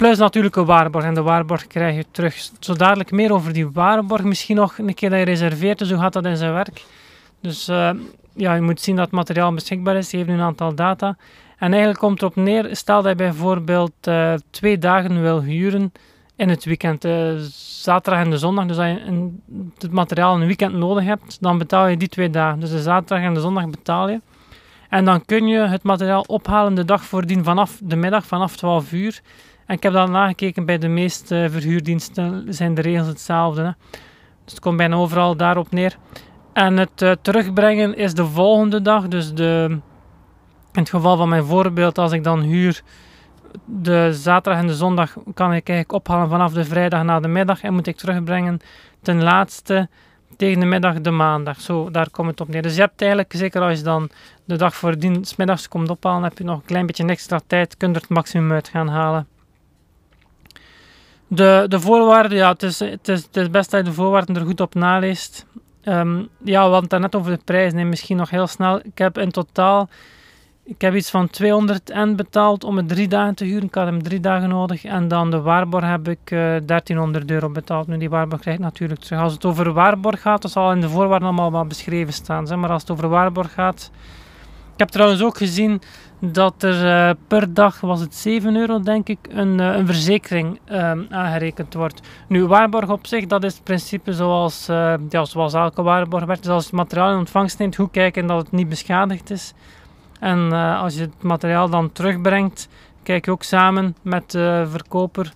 Plus 0.00 0.18
natuurlijk 0.18 0.56
een 0.56 0.64
waarborg. 0.64 1.04
En 1.04 1.14
de 1.14 1.22
waarborg 1.22 1.66
krijg 1.66 1.96
je 1.96 2.04
terug. 2.10 2.50
Zo 2.60 2.74
dadelijk 2.74 3.10
meer 3.10 3.32
over 3.32 3.52
die 3.52 3.70
waarborg. 3.70 4.22
Misschien 4.22 4.56
nog 4.56 4.78
een 4.78 4.94
keer 4.94 5.10
dat 5.10 5.18
je 5.18 5.24
reserveert. 5.24 5.78
Dus 5.78 5.90
hoe 5.90 5.98
gaat 5.98 6.12
dat 6.12 6.24
in 6.24 6.36
zijn 6.36 6.52
werk? 6.52 6.84
Dus 7.40 7.68
uh, 7.68 7.90
ja, 8.34 8.54
je 8.54 8.60
moet 8.60 8.80
zien 8.80 8.96
dat 8.96 9.04
het 9.04 9.14
materiaal 9.14 9.54
beschikbaar 9.54 9.96
is. 9.96 10.10
Je 10.10 10.16
heeft 10.16 10.28
nu 10.28 10.34
een 10.34 10.40
aantal 10.40 10.74
data. 10.74 11.16
En 11.58 11.70
eigenlijk 11.70 11.98
komt 11.98 12.20
erop 12.22 12.36
neer, 12.36 12.68
stel 12.76 13.02
dat 13.02 13.10
je 13.10 13.16
bijvoorbeeld 13.16 13.92
uh, 14.08 14.34
twee 14.50 14.78
dagen 14.78 15.22
wil 15.22 15.42
huren 15.42 15.92
in 16.36 16.48
het 16.48 16.64
weekend, 16.64 17.04
uh, 17.04 17.32
zaterdag 17.82 18.24
en 18.24 18.30
de 18.30 18.38
zondag, 18.38 18.66
dus 18.66 18.78
als 18.78 18.86
je 18.86 19.30
het 19.78 19.92
materiaal 19.92 20.34
een 20.34 20.46
weekend 20.46 20.74
nodig 20.74 21.04
hebt, 21.04 21.38
dan 21.40 21.58
betaal 21.58 21.86
je 21.86 21.96
die 21.96 22.08
twee 22.08 22.30
dagen. 22.30 22.60
Dus 22.60 22.70
de 22.70 22.82
zaterdag 22.82 23.26
en 23.26 23.34
de 23.34 23.40
zondag 23.40 23.70
betaal 23.70 24.08
je. 24.08 24.20
En 24.88 25.04
dan 25.04 25.24
kun 25.24 25.46
je 25.46 25.58
het 25.58 25.82
materiaal 25.82 26.24
ophalen 26.26 26.74
de 26.74 26.84
dag 26.84 27.04
voordien 27.04 27.44
vanaf 27.44 27.78
de 27.82 27.96
middag, 27.96 28.26
vanaf 28.26 28.56
12 28.56 28.92
uur. 28.92 29.20
En 29.70 29.76
ik 29.76 29.82
heb 29.82 29.92
dat 29.92 30.08
nagekeken 30.08 30.64
bij 30.64 30.78
de 30.78 30.88
meeste 30.88 31.46
verhuurdiensten, 31.50 32.44
zijn 32.48 32.74
de 32.74 32.80
regels 32.80 33.06
hetzelfde. 33.06 33.62
Hè. 33.62 33.70
Dus 34.44 34.52
het 34.52 34.60
komt 34.60 34.76
bijna 34.76 34.96
overal 34.96 35.36
daarop 35.36 35.70
neer. 35.70 35.96
En 36.52 36.76
het 36.76 37.02
uh, 37.02 37.12
terugbrengen 37.22 37.96
is 37.96 38.14
de 38.14 38.26
volgende 38.26 38.82
dag, 38.82 39.08
dus 39.08 39.34
de, 39.34 39.66
in 40.72 40.80
het 40.80 40.88
geval 40.88 41.16
van 41.16 41.28
mijn 41.28 41.44
voorbeeld, 41.44 41.98
als 41.98 42.12
ik 42.12 42.24
dan 42.24 42.40
huur 42.40 42.82
de 43.64 44.12
zaterdag 44.12 44.62
en 44.62 44.66
de 44.66 44.74
zondag, 44.74 45.12
kan 45.34 45.52
ik 45.52 45.68
eigenlijk 45.68 45.92
ophalen 45.92 46.28
vanaf 46.28 46.52
de 46.52 46.64
vrijdag 46.64 47.02
na 47.02 47.20
de 47.20 47.28
middag 47.28 47.62
en 47.62 47.74
moet 47.74 47.86
ik 47.86 47.96
terugbrengen 47.96 48.60
ten 49.02 49.22
laatste 49.22 49.88
tegen 50.36 50.60
de 50.60 50.66
middag 50.66 51.00
de 51.00 51.10
maandag. 51.10 51.60
Zo, 51.60 51.90
daar 51.90 52.10
komt 52.10 52.30
het 52.30 52.40
op 52.40 52.48
neer. 52.48 52.62
Dus 52.62 52.74
je 52.74 52.80
hebt 52.80 53.00
eigenlijk, 53.00 53.32
zeker 53.36 53.62
als 53.62 53.78
je 53.78 53.84
dan 53.84 54.10
de 54.44 54.56
dag 54.56 54.74
voordien 54.74 55.24
middags 55.36 55.68
komt 55.68 55.90
ophalen, 55.90 56.22
heb 56.22 56.38
je 56.38 56.44
nog 56.44 56.56
een 56.56 56.64
klein 56.64 56.86
beetje 56.86 57.06
extra 57.06 57.40
tijd, 57.46 57.76
kun 57.76 57.88
je 57.88 57.94
er 57.94 58.00
het 58.00 58.10
maximum 58.10 58.52
uit 58.52 58.68
gaan 58.68 58.88
halen. 58.88 59.26
De, 61.32 61.64
de 61.68 61.80
voorwaarden, 61.80 62.38
ja, 62.38 62.52
het 62.52 62.62
is, 62.62 62.78
het, 62.78 63.08
is, 63.08 63.22
het 63.22 63.36
is 63.36 63.50
best 63.50 63.70
dat 63.70 63.80
je 63.80 63.90
de 63.90 63.94
voorwaarden 63.94 64.36
er 64.36 64.44
goed 64.44 64.60
op 64.60 64.74
naleest. 64.74 65.46
Um, 65.84 66.28
ja, 66.44 66.68
want 66.68 66.90
net 66.90 67.14
over 67.14 67.32
de 67.32 67.40
prijs, 67.44 67.72
nee, 67.72 67.84
misschien 67.84 68.16
nog 68.16 68.30
heel 68.30 68.46
snel. 68.46 68.80
Ik 68.82 68.98
heb 68.98 69.18
in 69.18 69.30
totaal, 69.30 69.88
ik 70.64 70.80
heb 70.80 70.94
iets 70.94 71.10
van 71.10 71.30
200 71.30 71.94
N 71.94 72.14
betaald 72.14 72.64
om 72.64 72.76
het 72.76 72.88
drie 72.88 73.08
dagen 73.08 73.34
te 73.34 73.44
huren. 73.44 73.64
Ik 73.64 73.74
had 73.74 73.86
hem 73.86 74.02
drie 74.02 74.20
dagen 74.20 74.48
nodig. 74.48 74.84
En 74.84 75.08
dan 75.08 75.30
de 75.30 75.40
waarborg 75.40 75.84
heb 75.84 76.08
ik 76.08 76.30
uh, 76.30 76.56
eh, 76.56 76.62
1300 76.66 77.30
euro 77.30 77.50
betaald. 77.50 77.86
Nu, 77.86 77.98
die 77.98 78.10
waarborg 78.10 78.40
krijg 78.40 78.56
ik 78.56 78.62
natuurlijk 78.62 79.00
terug. 79.00 79.20
Als 79.20 79.32
het 79.32 79.44
over 79.44 79.72
waarborg 79.72 80.20
gaat, 80.20 80.42
dat 80.42 80.50
zal 80.50 80.72
in 80.72 80.80
de 80.80 80.88
voorwaarden 80.88 81.28
allemaal 81.28 81.50
wat 81.50 81.68
beschreven 81.68 82.12
staan. 82.12 82.46
Zeg. 82.46 82.58
Maar 82.58 82.70
als 82.70 82.82
het 82.82 82.90
over 82.90 83.08
waarborg 83.08 83.52
gaat... 83.52 83.90
Ik 84.72 84.78
heb 84.86 84.88
trouwens 84.88 85.22
ook 85.22 85.36
gezien 85.36 85.82
dat 86.20 86.62
er 86.62 87.08
uh, 87.08 87.14
per 87.28 87.54
dag, 87.54 87.80
was 87.80 88.00
het 88.00 88.14
7 88.14 88.56
euro 88.56 88.80
denk 88.80 89.08
ik, 89.08 89.18
een, 89.28 89.58
uh, 89.58 89.76
een 89.76 89.86
verzekering 89.86 90.58
uh, 90.70 90.92
aangerekend 91.10 91.74
wordt. 91.74 92.00
Nu, 92.28 92.46
waarborg 92.46 92.90
op 92.90 93.06
zich, 93.06 93.26
dat 93.26 93.44
is 93.44 93.54
het 93.54 93.64
principe 93.64 94.12
zoals, 94.12 94.66
ja, 95.08 95.24
zoals 95.24 95.54
elke 95.54 95.82
waarborg 95.82 96.24
werkt. 96.24 96.42
Dus 96.42 96.52
als 96.52 96.62
je 96.62 96.68
het 96.70 96.78
materiaal 96.78 97.12
in 97.12 97.18
ontvangst 97.18 97.58
neemt, 97.58 97.76
goed 97.76 97.90
kijken 97.90 98.26
dat 98.26 98.42
het 98.42 98.52
niet 98.52 98.68
beschadigd 98.68 99.30
is. 99.30 99.54
En 100.20 100.52
als 100.52 100.94
je 100.94 101.00
het 101.00 101.22
materiaal 101.22 101.68
dan 101.68 101.92
terugbrengt, 101.92 102.68
kijk 103.02 103.24
je 103.24 103.30
ook 103.30 103.42
samen 103.42 103.96
met 104.02 104.30
de 104.30 104.66
verkoper 104.70 105.32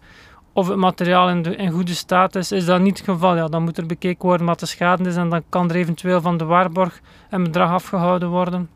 of 0.52 0.68
het 0.68 0.76
materiaal 0.76 1.28
in, 1.28 1.58
in 1.58 1.70
goede 1.70 1.94
staat 1.94 2.34
is. 2.34 2.52
Is 2.52 2.64
dat 2.64 2.80
niet 2.80 2.98
het 2.98 3.08
geval, 3.08 3.36
ja, 3.36 3.48
dan 3.48 3.62
moet 3.62 3.78
er 3.78 3.86
bekeken 3.86 4.26
worden 4.26 4.46
wat 4.46 4.60
de 4.60 4.66
schade 4.66 5.08
is 5.08 5.16
en 5.16 5.28
dan 5.28 5.42
kan 5.48 5.70
er 5.70 5.76
eventueel 5.76 6.20
van 6.20 6.36
de 6.36 6.44
waarborg 6.44 7.00
een 7.30 7.42
bedrag 7.42 7.70
afgehouden 7.70 8.28
worden. 8.28 8.68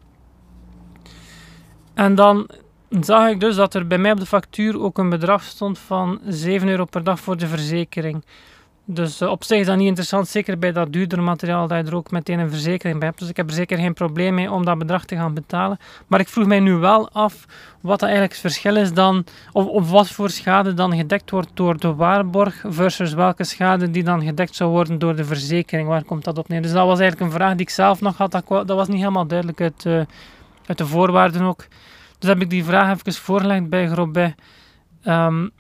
En 1.99 2.15
dan 2.15 2.49
zag 3.01 3.29
ik 3.29 3.41
dus 3.41 3.57
dat 3.57 3.75
er 3.75 3.87
bij 3.87 3.99
mij 3.99 4.13
op 4.13 4.21
de 4.21 4.27
factuur 4.27 4.81
ook 4.81 4.99
een 4.99 5.09
bedrag 5.09 5.43
stond 5.43 5.79
van 5.79 6.21
7 6.27 6.69
euro 6.69 6.85
per 6.85 7.05
dag 7.05 7.21
voor 7.21 7.37
de 7.37 7.47
verzekering. 7.47 8.25
Dus 8.85 9.23
op 9.23 9.45
zich 9.45 9.59
is 9.59 9.67
dat 9.67 9.77
niet 9.77 9.87
interessant, 9.87 10.29
zeker 10.29 10.59
bij 10.59 10.73
dat 10.73 10.93
duurdere 10.93 11.23
materiaal, 11.23 11.67
dat 11.67 11.79
je 11.79 11.91
er 11.91 11.97
ook 11.97 12.11
meteen 12.11 12.39
een 12.39 12.51
verzekering 12.51 12.99
bij 12.99 13.09
hebt. 13.09 13.21
Dus 13.21 13.29
ik 13.29 13.37
heb 13.37 13.49
er 13.49 13.55
zeker 13.55 13.79
geen 13.79 13.95
probleem 13.95 14.35
mee 14.35 14.51
om 14.51 14.65
dat 14.65 14.79
bedrag 14.79 15.05
te 15.05 15.17
gaan 15.17 15.35
betalen. 15.35 15.79
Maar 16.07 16.21
ik 16.21 16.29
vroeg 16.29 16.47
mij 16.47 16.61
nu 16.61 16.75
wel 16.75 17.11
af 17.11 17.47
wat 17.81 18.01
dat 18.01 18.09
eigenlijk 18.09 18.33
het 18.33 18.41
verschil 18.41 18.77
is 18.77 18.93
dan, 18.93 19.25
of, 19.53 19.67
of 19.67 19.91
wat 19.91 20.11
voor 20.11 20.31
schade 20.31 20.75
dan 20.75 20.97
gedekt 20.97 21.31
wordt 21.31 21.51
door 21.55 21.79
de 21.79 21.95
waarborg 21.95 22.65
versus 22.69 23.13
welke 23.13 23.45
schade 23.45 23.91
die 23.91 24.05
dan 24.05 24.25
gedekt 24.25 24.55
zou 24.55 24.71
worden 24.71 24.99
door 24.99 25.17
de 25.17 25.25
verzekering. 25.25 25.89
Waar 25.89 26.05
komt 26.05 26.25
dat 26.25 26.39
op 26.39 26.49
neer? 26.49 26.63
Dus 26.63 26.73
dat 26.73 26.87
was 26.87 26.99
eigenlijk 26.99 27.31
een 27.31 27.39
vraag 27.39 27.53
die 27.53 27.61
ik 27.61 27.71
zelf 27.71 28.01
nog 28.01 28.17
had. 28.17 28.31
Dat, 28.31 28.47
dat 28.49 28.77
was 28.77 28.89
niet 28.89 28.99
helemaal 28.99 29.27
duidelijk 29.27 29.61
uit, 29.61 29.85
uh, 29.87 30.01
uit 30.69 30.79
de 30.79 30.87
voorwaarden 30.87 31.43
ook. 31.43 31.67
Dus 32.19 32.29
heb 32.29 32.41
ik 32.41 32.51
die 32.51 32.65
vraag 32.65 32.99
even 32.99 33.13
voorgelegd 33.13 33.69
bij 33.69 33.89
Grobet. 33.89 34.35
Um, 35.05 35.51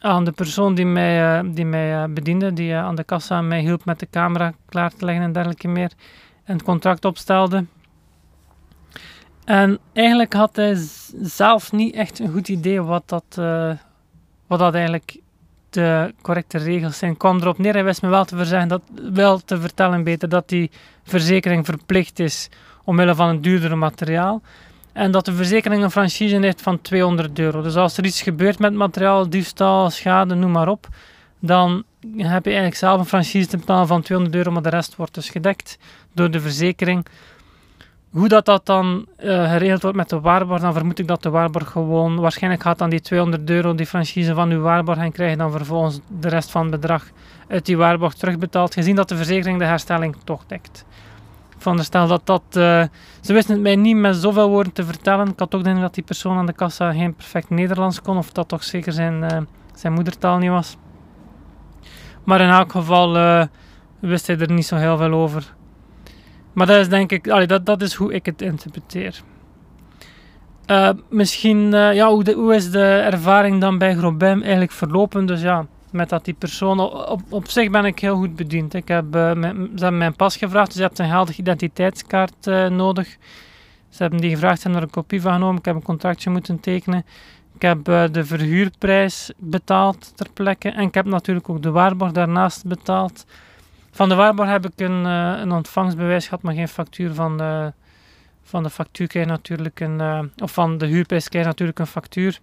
aan 0.00 0.24
de 0.24 0.32
persoon 0.32 0.74
die 0.74 0.86
mij, 0.86 1.42
uh, 1.42 1.50
die 1.54 1.64
mij 1.64 2.02
uh, 2.02 2.14
bediende, 2.14 2.52
die 2.52 2.70
uh, 2.70 2.84
aan 2.84 2.94
de 2.94 3.04
kassa 3.04 3.40
mij 3.40 3.60
hielp 3.60 3.84
met 3.84 3.98
de 3.98 4.08
camera 4.10 4.52
klaar 4.68 4.90
te 4.90 5.04
leggen 5.04 5.24
en 5.24 5.32
dergelijke 5.32 5.68
meer. 5.68 5.90
En 6.44 6.54
het 6.54 6.62
contract 6.62 7.04
opstelde. 7.04 7.64
En 9.44 9.78
eigenlijk 9.92 10.32
had 10.32 10.56
hij 10.56 10.76
zelf 11.22 11.72
niet 11.72 11.94
echt 11.94 12.18
een 12.18 12.32
goed 12.32 12.48
idee 12.48 12.82
wat 12.82 13.02
dat, 13.06 13.24
wat 14.46 14.58
dat 14.58 14.74
eigenlijk 14.74 15.20
de 15.70 16.14
correcte 16.22 16.58
regels 16.58 16.98
zijn. 16.98 17.16
Kwam 17.16 17.40
erop 17.40 17.58
neer, 17.58 17.72
hij 17.72 17.84
wist 17.84 18.02
me 18.02 18.08
wel 18.08 18.24
te, 18.24 18.66
dat, 18.66 18.82
wel 19.12 19.38
te 19.38 19.60
vertellen 19.60 20.04
beter 20.04 20.28
dat 20.28 20.48
die 20.48 20.70
verzekering 21.02 21.64
verplicht 21.64 22.18
is 22.18 22.48
omwille 22.88 23.14
van 23.14 23.28
het 23.28 23.42
duurdere 23.42 23.76
materiaal. 23.76 24.42
En 24.92 25.10
dat 25.10 25.24
de 25.24 25.32
verzekering 25.32 25.82
een 25.82 25.90
franchise 25.90 26.36
heeft 26.36 26.62
van 26.62 26.80
200 26.80 27.38
euro. 27.38 27.62
Dus 27.62 27.76
als 27.76 27.96
er 27.96 28.04
iets 28.04 28.22
gebeurt 28.22 28.58
met 28.58 28.72
materiaal, 28.72 29.28
diefstal, 29.28 29.90
schade, 29.90 30.34
noem 30.34 30.50
maar 30.50 30.68
op, 30.68 30.86
dan 31.38 31.84
heb 32.16 32.44
je 32.44 32.50
eigenlijk 32.50 32.74
zelf 32.74 32.98
een 32.98 33.06
franchise 33.06 33.48
te 33.48 33.56
betalen 33.56 33.86
van 33.86 34.02
200 34.02 34.36
euro, 34.36 34.50
maar 34.50 34.62
de 34.62 34.68
rest 34.68 34.96
wordt 34.96 35.14
dus 35.14 35.28
gedekt 35.28 35.78
door 36.12 36.30
de 36.30 36.40
verzekering. 36.40 37.06
Hoe 38.10 38.28
dat, 38.28 38.44
dat 38.44 38.66
dan 38.66 39.06
uh, 39.18 39.50
geregeld 39.50 39.82
wordt 39.82 39.96
met 39.96 40.08
de 40.08 40.20
waarborg, 40.20 40.60
dan 40.60 40.72
vermoed 40.72 40.98
ik 40.98 41.06
dat 41.06 41.22
de 41.22 41.30
waarborg 41.30 41.70
gewoon 41.70 42.20
waarschijnlijk 42.20 42.62
gaat 42.62 42.82
aan 42.82 42.90
die 42.90 43.00
200 43.00 43.50
euro 43.50 43.74
die 43.74 43.86
franchise 43.86 44.34
van 44.34 44.50
uw 44.50 44.60
waarborg 44.60 44.98
en 44.98 45.12
krijg 45.12 45.30
je 45.30 45.36
dan 45.36 45.50
vervolgens 45.50 46.00
de 46.20 46.28
rest 46.28 46.50
van 46.50 46.62
het 46.62 46.70
bedrag 46.70 47.04
uit 47.48 47.66
die 47.66 47.76
waarborg 47.76 48.14
terugbetaald, 48.14 48.74
gezien 48.74 48.96
dat 48.96 49.08
de 49.08 49.16
verzekering 49.16 49.58
de 49.58 49.64
herstelling 49.64 50.16
toch 50.24 50.46
dekt 50.46 50.84
veronderstel 51.58 52.06
dat 52.06 52.26
dat... 52.26 52.42
Uh, 52.48 52.82
ze 53.20 53.32
wisten 53.32 53.54
het 53.54 53.62
mij 53.62 53.76
niet 53.76 53.96
met 53.96 54.16
zoveel 54.16 54.48
woorden 54.48 54.72
te 54.72 54.84
vertellen. 54.84 55.28
Ik 55.28 55.38
had 55.38 55.54
ook 55.54 55.64
denk 55.64 55.80
dat 55.80 55.94
die 55.94 56.04
persoon 56.04 56.36
aan 56.36 56.46
de 56.46 56.52
kassa 56.52 56.92
geen 56.92 57.14
perfect 57.14 57.50
Nederlands 57.50 58.02
kon, 58.02 58.16
of 58.16 58.32
dat 58.32 58.48
toch 58.48 58.64
zeker 58.64 58.92
zijn, 58.92 59.22
uh, 59.22 59.38
zijn 59.74 59.92
moedertaal 59.92 60.38
niet 60.38 60.50
was. 60.50 60.76
Maar 62.24 62.40
in 62.40 62.48
elk 62.48 62.72
geval 62.72 63.16
uh, 63.16 63.44
wist 63.98 64.26
hij 64.26 64.38
er 64.38 64.52
niet 64.52 64.66
zo 64.66 64.76
heel 64.76 64.96
veel 64.96 65.12
over. 65.12 65.54
Maar 66.52 66.66
dat 66.66 66.78
is 66.78 66.88
denk 66.88 67.12
ik... 67.12 67.48
Dat, 67.48 67.66
dat 67.66 67.82
is 67.82 67.94
hoe 67.94 68.12
ik 68.12 68.26
het 68.26 68.42
interpreteer. 68.42 69.20
misschien... 71.08 71.70
ja, 71.70 72.08
hoe, 72.08 72.32
hoe 72.34 72.54
is 72.54 72.70
de 72.70 72.84
ervaring 72.84 73.60
dan 73.60 73.78
bij 73.78 73.96
Grobem 73.96 74.40
eigenlijk 74.42 74.72
verlopen? 74.72 75.26
Dus 75.26 75.40
ja 75.40 75.66
met 75.92 76.08
dat 76.08 76.24
die 76.24 76.34
persoon. 76.34 76.80
Op, 77.08 77.20
op 77.28 77.48
zich 77.48 77.70
ben 77.70 77.84
ik 77.84 77.98
heel 77.98 78.16
goed 78.16 78.36
bediend. 78.36 78.74
Ik 78.74 78.88
heb, 78.88 79.10
mijn, 79.10 79.70
ze 79.74 79.82
hebben 79.82 79.98
mijn 79.98 80.16
pas 80.16 80.36
gevraagd, 80.36 80.66
dus 80.66 80.76
je 80.76 80.82
hebt 80.82 80.98
een 80.98 81.10
geldige 81.10 81.40
identiteitskaart 81.40 82.46
uh, 82.46 82.66
nodig. 82.66 83.16
Ze 83.88 84.02
hebben 84.02 84.20
die 84.20 84.30
gevraagd 84.30 84.64
en 84.64 84.74
er 84.74 84.82
een 84.82 84.90
kopie 84.90 85.20
van 85.20 85.32
genomen. 85.32 85.58
Ik 85.58 85.64
heb 85.64 85.74
een 85.74 85.82
contractje 85.82 86.30
moeten 86.30 86.60
tekenen. 86.60 87.04
Ik 87.54 87.62
heb 87.62 87.88
uh, 87.88 88.04
de 88.12 88.24
verhuurprijs 88.24 89.32
betaald 89.36 90.16
ter 90.16 90.26
plekke. 90.34 90.68
En 90.68 90.82
ik 90.82 90.94
heb 90.94 91.04
natuurlijk 91.04 91.48
ook 91.48 91.62
de 91.62 91.70
waarborg 91.70 92.12
daarnaast 92.12 92.66
betaald. 92.66 93.26
Van 93.90 94.08
de 94.08 94.14
waarborg 94.14 94.48
heb 94.48 94.66
ik 94.66 94.80
een, 94.80 95.04
een 95.04 95.52
ontvangstbewijs 95.52 96.24
gehad, 96.24 96.42
maar 96.42 96.54
geen 96.54 96.68
factuur 96.68 97.14
van 97.14 97.36
de, 97.36 97.72
van 98.42 98.62
de 98.62 98.70
factuur 98.70 99.06
krijg 99.06 99.26
natuurlijk 99.26 99.80
een... 99.80 100.30
of 100.42 100.52
van 100.52 100.78
de 100.78 100.86
huurprijs 100.86 101.28
krijg 101.28 101.44
je 101.44 101.50
natuurlijk 101.50 101.78
een 101.78 101.86
factuur. 101.86 102.40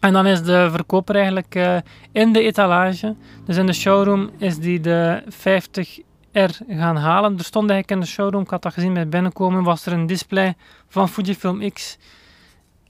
En 0.00 0.12
dan 0.12 0.26
is 0.26 0.42
de 0.42 0.68
verkoper 0.70 1.14
eigenlijk 1.14 1.54
uh, 1.54 1.76
in 2.12 2.32
de 2.32 2.42
etalage, 2.42 3.16
dus 3.44 3.56
in 3.56 3.66
de 3.66 3.72
showroom, 3.72 4.30
is 4.36 4.58
die 4.58 4.80
de 4.80 5.22
50R 5.30 6.66
gaan 6.68 6.96
halen. 6.96 7.38
Er 7.38 7.44
stond 7.44 7.70
eigenlijk 7.70 7.90
in 7.90 8.00
de 8.00 8.12
showroom, 8.12 8.42
ik 8.42 8.50
had 8.50 8.62
dat 8.62 8.72
gezien 8.72 8.94
bij 8.94 9.08
binnenkomen, 9.08 9.62
was 9.62 9.86
er 9.86 9.92
een 9.92 10.06
display 10.06 10.56
van 10.88 11.08
Fujifilm 11.08 11.72
X. 11.72 11.98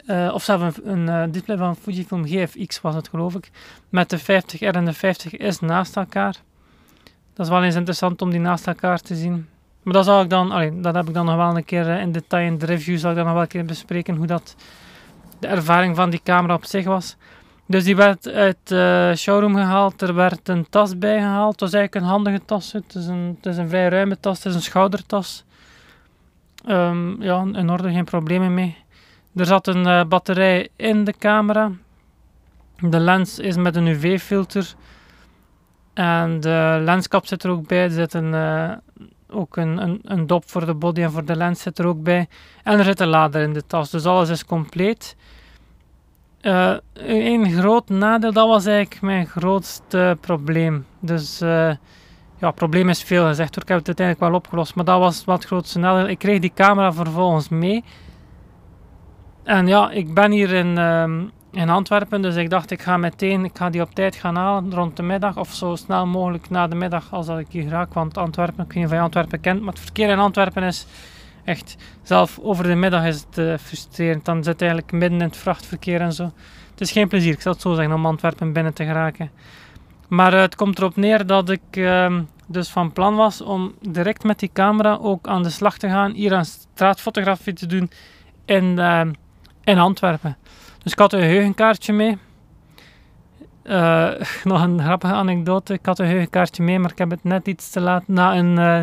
Uh, 0.06 0.30
of 0.34 0.42
zelfs 0.42 0.76
een, 0.76 0.98
een 0.98 1.26
uh, 1.26 1.32
display 1.32 1.56
van 1.56 1.76
Fujifilm 1.76 2.26
GFX 2.26 2.80
was 2.80 2.94
het 2.94 3.08
geloof 3.08 3.34
ik. 3.34 3.50
Met 3.88 4.10
de 4.10 4.20
50R 4.20 4.58
en 4.58 4.84
de 4.84 4.96
50S 4.96 5.58
naast 5.60 5.96
elkaar. 5.96 6.36
Dat 7.34 7.46
is 7.46 7.52
wel 7.52 7.64
eens 7.64 7.74
interessant 7.74 8.22
om 8.22 8.30
die 8.30 8.40
naast 8.40 8.66
elkaar 8.66 9.00
te 9.00 9.14
zien. 9.14 9.48
Maar 9.82 9.92
dat, 9.92 10.04
zal 10.04 10.22
ik 10.22 10.30
dan, 10.30 10.50
allee, 10.50 10.80
dat 10.80 10.94
heb 10.94 11.08
ik 11.08 11.14
dan 11.14 11.26
nog 11.26 11.36
wel 11.36 11.56
een 11.56 11.64
keer 11.64 11.88
in 11.88 12.12
detail 12.12 12.46
in 12.46 12.58
de 12.58 12.66
review, 12.66 12.98
zal 12.98 13.10
ik 13.10 13.16
dan 13.16 13.24
nog 13.24 13.34
wel 13.34 13.42
een 13.42 13.48
keer 13.48 13.64
bespreken 13.64 14.16
hoe 14.16 14.26
dat 14.26 14.56
de 15.38 15.46
ervaring 15.46 15.96
van 15.96 16.10
die 16.10 16.20
camera 16.24 16.54
op 16.54 16.64
zich 16.64 16.84
was. 16.84 17.16
Dus 17.66 17.84
die 17.84 17.96
werd 17.96 18.28
uit 18.28 18.56
de 18.64 19.12
showroom 19.16 19.54
gehaald. 19.54 20.02
Er 20.02 20.14
werd 20.14 20.48
een 20.48 20.66
tas 20.70 20.98
bij 20.98 21.18
gehaald. 21.18 21.50
Het 21.50 21.60
was 21.60 21.72
eigenlijk 21.72 22.04
een 22.04 22.10
handige 22.10 22.44
tas. 22.44 22.72
Het 22.72 22.94
is 22.94 23.06
een, 23.06 23.34
het 23.36 23.46
is 23.46 23.56
een 23.56 23.68
vrij 23.68 23.88
ruime 23.88 24.20
tas. 24.20 24.36
Het 24.36 24.46
is 24.46 24.54
een 24.54 24.62
schoudertas. 24.62 25.44
Um, 26.66 27.22
ja, 27.22 27.44
in 27.52 27.70
orde, 27.70 27.92
geen 27.92 28.04
problemen 28.04 28.54
mee. 28.54 28.76
Er 29.34 29.46
zat 29.46 29.66
een 29.66 29.86
uh, 29.86 30.04
batterij 30.04 30.68
in 30.76 31.04
de 31.04 31.14
camera. 31.18 31.70
De 32.80 32.98
lens 32.98 33.38
is 33.38 33.56
met 33.56 33.76
een 33.76 33.86
UV-filter. 33.86 34.74
En 35.94 36.40
de 36.40 36.80
lenskap 36.84 37.26
zit 37.26 37.42
er 37.42 37.50
ook 37.50 37.66
bij. 37.66 37.82
Er 37.82 37.90
zit 37.90 38.14
een, 38.14 38.32
uh, 38.32 38.72
ook 39.30 39.56
een, 39.56 39.82
een, 39.82 40.00
een, 40.02 40.26
dop 40.26 40.50
voor 40.50 40.66
de 40.66 40.74
body 40.74 41.02
en 41.02 41.12
voor 41.12 41.24
de 41.24 41.36
lens 41.36 41.62
zit 41.62 41.78
er 41.78 41.86
ook 41.86 42.02
bij. 42.02 42.28
En 42.62 42.78
er 42.78 42.84
zit 42.84 43.00
een 43.00 43.08
lader 43.08 43.42
in 43.42 43.52
de 43.52 43.66
tas. 43.66 43.90
Dus 43.90 44.04
alles 44.04 44.28
is 44.28 44.44
compleet. 44.44 45.16
Uh, 46.42 46.76
een 46.92 47.52
groot 47.52 47.88
nadeel, 47.88 48.32
dat 48.32 48.48
was 48.48 48.66
eigenlijk 48.66 49.02
mijn 49.02 49.26
grootste 49.26 50.16
probleem. 50.20 50.86
Dus 51.00 51.42
uh, 51.42 51.72
ja, 52.38 52.50
probleem 52.50 52.88
is 52.88 53.02
veel 53.02 53.26
gezegd 53.26 53.54
hoor. 53.54 53.62
Ik 53.62 53.68
heb 53.68 53.78
het 53.78 53.86
uiteindelijk 53.86 54.30
wel 54.30 54.38
opgelost. 54.38 54.74
Maar 54.74 54.84
dat 54.84 54.98
was 54.98 55.24
wat 55.24 55.44
grootste 55.44 55.78
nadeel. 55.78 56.08
Ik 56.08 56.18
kreeg 56.18 56.40
die 56.40 56.52
camera 56.54 56.92
vervolgens 56.92 57.48
mee. 57.48 57.84
En 59.44 59.66
ja, 59.66 59.90
ik 59.90 60.14
ben 60.14 60.30
hier 60.30 60.52
in, 60.52 60.78
uh, 60.78 61.22
in 61.52 61.68
Antwerpen. 61.68 62.22
Dus 62.22 62.36
ik 62.36 62.50
dacht, 62.50 62.70
ik 62.70 62.82
ga 62.82 62.96
meteen, 62.96 63.44
ik 63.44 63.56
ga 63.56 63.70
die 63.70 63.82
op 63.82 63.94
tijd 63.94 64.16
gaan 64.16 64.36
halen 64.36 64.74
rond 64.74 64.96
de 64.96 65.02
middag. 65.02 65.36
Of 65.36 65.54
zo 65.54 65.76
snel 65.76 66.06
mogelijk 66.06 66.50
na 66.50 66.66
de 66.66 66.74
middag 66.74 67.12
als 67.12 67.26
dat 67.26 67.38
ik 67.38 67.46
hier 67.50 67.68
raak. 67.68 67.94
Want 67.94 68.18
Antwerpen, 68.18 68.64
ik 68.64 68.72
weet 68.72 68.74
niet 68.74 68.84
of 68.84 68.92
je 68.92 69.00
Antwerpen 69.00 69.40
kent. 69.40 69.60
Maar 69.60 69.72
het 69.72 69.82
verkeer 69.82 70.08
in 70.08 70.18
Antwerpen 70.18 70.62
is 70.62 70.86
echt, 71.44 71.76
zelf 72.02 72.38
over 72.38 72.64
de 72.64 72.74
middag 72.74 73.04
is 73.04 73.24
het 73.28 73.38
uh, 73.38 73.58
frustrerend. 73.58 74.24
Dan 74.24 74.44
zit 74.44 74.60
je 74.60 74.66
eigenlijk 74.66 74.92
midden 74.92 75.20
in 75.20 75.26
het 75.26 75.36
vrachtverkeer 75.36 76.00
en 76.00 76.12
zo. 76.12 76.24
Het 76.70 76.80
is 76.80 76.92
geen 76.92 77.08
plezier, 77.08 77.32
ik 77.32 77.40
zal 77.40 77.52
het 77.52 77.60
zo 77.60 77.74
zeggen, 77.74 77.94
om 77.94 78.06
Antwerpen 78.06 78.52
binnen 78.52 78.74
te 78.74 78.84
geraken. 78.84 79.30
Maar 80.08 80.34
uh, 80.34 80.40
het 80.40 80.56
komt 80.56 80.78
erop 80.78 80.96
neer 80.96 81.26
dat 81.26 81.50
ik 81.50 81.60
uh, 81.70 82.20
dus 82.46 82.68
van 82.68 82.92
plan 82.92 83.16
was 83.16 83.40
om 83.40 83.74
direct 83.80 84.24
met 84.24 84.38
die 84.38 84.50
camera 84.52 84.98
ook 85.00 85.28
aan 85.28 85.42
de 85.42 85.50
slag 85.50 85.78
te 85.78 85.88
gaan, 85.88 86.12
hier 86.12 86.34
aan 86.34 86.44
straatfotografie 86.44 87.52
te 87.52 87.66
doen 87.66 87.90
in, 88.44 88.78
ehm, 88.78 89.12
in 89.64 89.78
Antwerpen. 89.78 90.36
Dus 90.88 90.96
ik 90.96 91.02
had 91.02 91.12
een 91.12 91.28
geheugenkaartje 91.28 91.92
mee. 91.92 92.18
Uh, 93.64 94.10
nog 94.44 94.62
een 94.62 94.80
grappige 94.82 95.12
anekdote. 95.12 95.72
Ik 95.72 95.86
had 95.86 95.98
een 95.98 96.06
geheugenkaartje 96.06 96.62
mee, 96.62 96.78
maar 96.78 96.90
ik 96.90 96.98
heb 96.98 97.10
het 97.10 97.24
net 97.24 97.46
iets 97.46 97.70
te 97.70 97.80
laat 97.80 98.08
na 98.08 98.36
een 98.36 98.58
uh, 98.58 98.80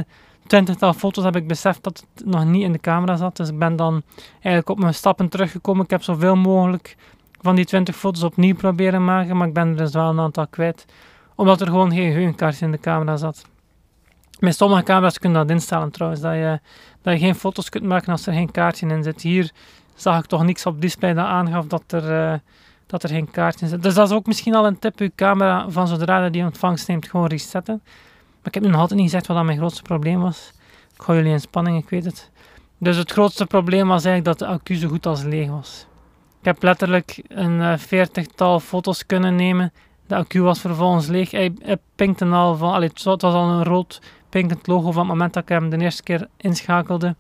twintigtal 0.48 0.94
foto's 0.94 1.24
heb 1.24 1.36
ik 1.36 1.48
beseft 1.48 1.84
dat 1.84 2.06
het 2.16 2.26
nog 2.26 2.46
niet 2.46 2.64
in 2.64 2.72
de 2.72 2.80
camera 2.80 3.16
zat. 3.16 3.38
Dus 3.38 3.50
ik 3.50 3.60
ben 3.60 3.76
dan 3.76 4.04
eigenlijk 4.34 4.70
op 4.70 4.80
mijn 4.80 4.94
stappen 4.94 5.30
teruggekomen. 5.30 5.84
Ik 5.84 5.90
heb 5.90 6.04
zoveel 6.04 6.36
mogelijk 6.36 6.96
van 7.42 7.56
die 7.56 7.66
20 7.66 7.96
foto's 7.96 8.24
opnieuw 8.24 8.56
proberen 8.56 9.06
maken, 9.06 9.38
maar 9.38 9.48
ik 9.48 9.54
ben 9.54 9.68
er 9.68 9.78
dus 9.78 9.94
wel 9.94 10.10
een 10.10 10.20
aantal 10.20 10.48
kwijt. 10.48 10.86
Omdat 11.36 11.62
er 11.62 11.68
gewoon 11.68 11.92
geen 11.92 12.12
geheugenkaartje 12.12 12.66
in 12.66 12.72
de 12.72 12.80
camera 12.80 13.18
zat. 13.18 13.46
Met 14.40 14.56
sommige 14.56 14.84
camera's 14.84 15.20
kun 15.20 15.30
je 15.30 15.36
dat 15.36 15.50
instellen 15.50 15.92
trouwens, 15.92 16.22
dat 16.22 16.34
je, 16.34 16.60
dat 17.02 17.14
je 17.14 17.20
geen 17.20 17.36
foto's 17.36 17.70
kunt 17.70 17.84
maken 17.84 18.12
als 18.12 18.28
er 18.28 18.34
geen 18.34 18.52
kaartje 18.52 18.88
in 18.88 19.04
zit. 19.04 19.22
Hier 19.22 19.52
zag 19.96 20.20
ik 20.20 20.26
toch 20.26 20.44
niks 20.44 20.66
op 20.66 20.82
display 20.82 21.14
dat 21.14 21.26
aangaf 21.26 21.66
dat 21.66 21.84
er, 21.88 22.32
uh, 22.32 22.38
dat 22.88 23.04
er 23.04 23.10
geen 23.10 23.32
kaartje 23.32 23.66
in 23.66 23.72
zit. 23.72 23.84
Dus 23.84 23.94
dat 23.94 24.10
is 24.10 24.16
ook 24.16 24.26
misschien 24.26 24.56
al 24.56 24.68
een 24.68 24.80
tip, 24.80 25.00
uw 25.00 25.10
camera 25.16 25.70
van 25.70 25.88
zodra 25.88 26.24
je 26.24 26.30
die 26.30 26.44
ontvangst 26.44 26.88
neemt 26.88 27.10
gewoon 27.10 27.28
resetten. 27.28 27.82
Maar 27.84 28.54
ik 28.54 28.54
heb 28.54 28.64
nog 28.64 28.82
altijd 28.82 29.00
niet 29.00 29.10
gezegd 29.10 29.28
wat 29.28 29.38
dat 29.38 29.46
mijn 29.46 29.58
grootste 29.58 29.82
probleem 29.82 30.20
was. 30.20 30.52
Ik 30.96 31.02
gooi 31.02 31.18
jullie 31.18 31.34
in 31.34 31.40
spanning, 31.40 31.84
ik 31.84 31.90
weet 31.90 32.06
het. 32.06 32.32
Dus 32.78 32.98
het 32.98 33.12
grootste 33.12 33.46
probleem 33.46 33.88
was 33.88 34.06
eigenlijk 34.06 34.40
dat 34.40 34.48
de 34.48 34.54
accu 34.56 34.76
zo 34.76 34.88
goed 34.88 35.06
als 35.06 35.24
leeg 35.24 35.50
was. 35.50 35.88
Ik 36.40 36.46
heb 36.46 36.64
letterlijk 36.64 37.24
een 37.28 37.60
uh, 37.60 37.78
veertigtal 37.78 38.60
foto's 38.60 39.06
kunnen 39.06 39.36
nemen. 39.36 39.74
De 40.08 40.16
accu 40.16 40.42
was 40.42 40.60
vervolgens 40.60 41.08
leeg. 41.08 41.32
Hij, 41.32 41.54
hij 41.62 41.78
pinkte 41.96 42.26
al 42.26 42.56
van, 42.56 42.74
allee, 42.74 42.90
het 42.90 43.04
was 43.04 43.22
al 43.22 43.50
een 43.50 43.64
rood 43.64 44.02
pinkend 44.30 44.68
logo 44.68 44.92
van 44.92 45.02
het 45.02 45.12
moment 45.12 45.34
dat 45.34 45.44
ik 45.44 45.50
hem 45.50 45.70
de 45.70 45.78
eerste 45.78 46.04
keer 46.04 46.28
inschakelde. 46.38 47.16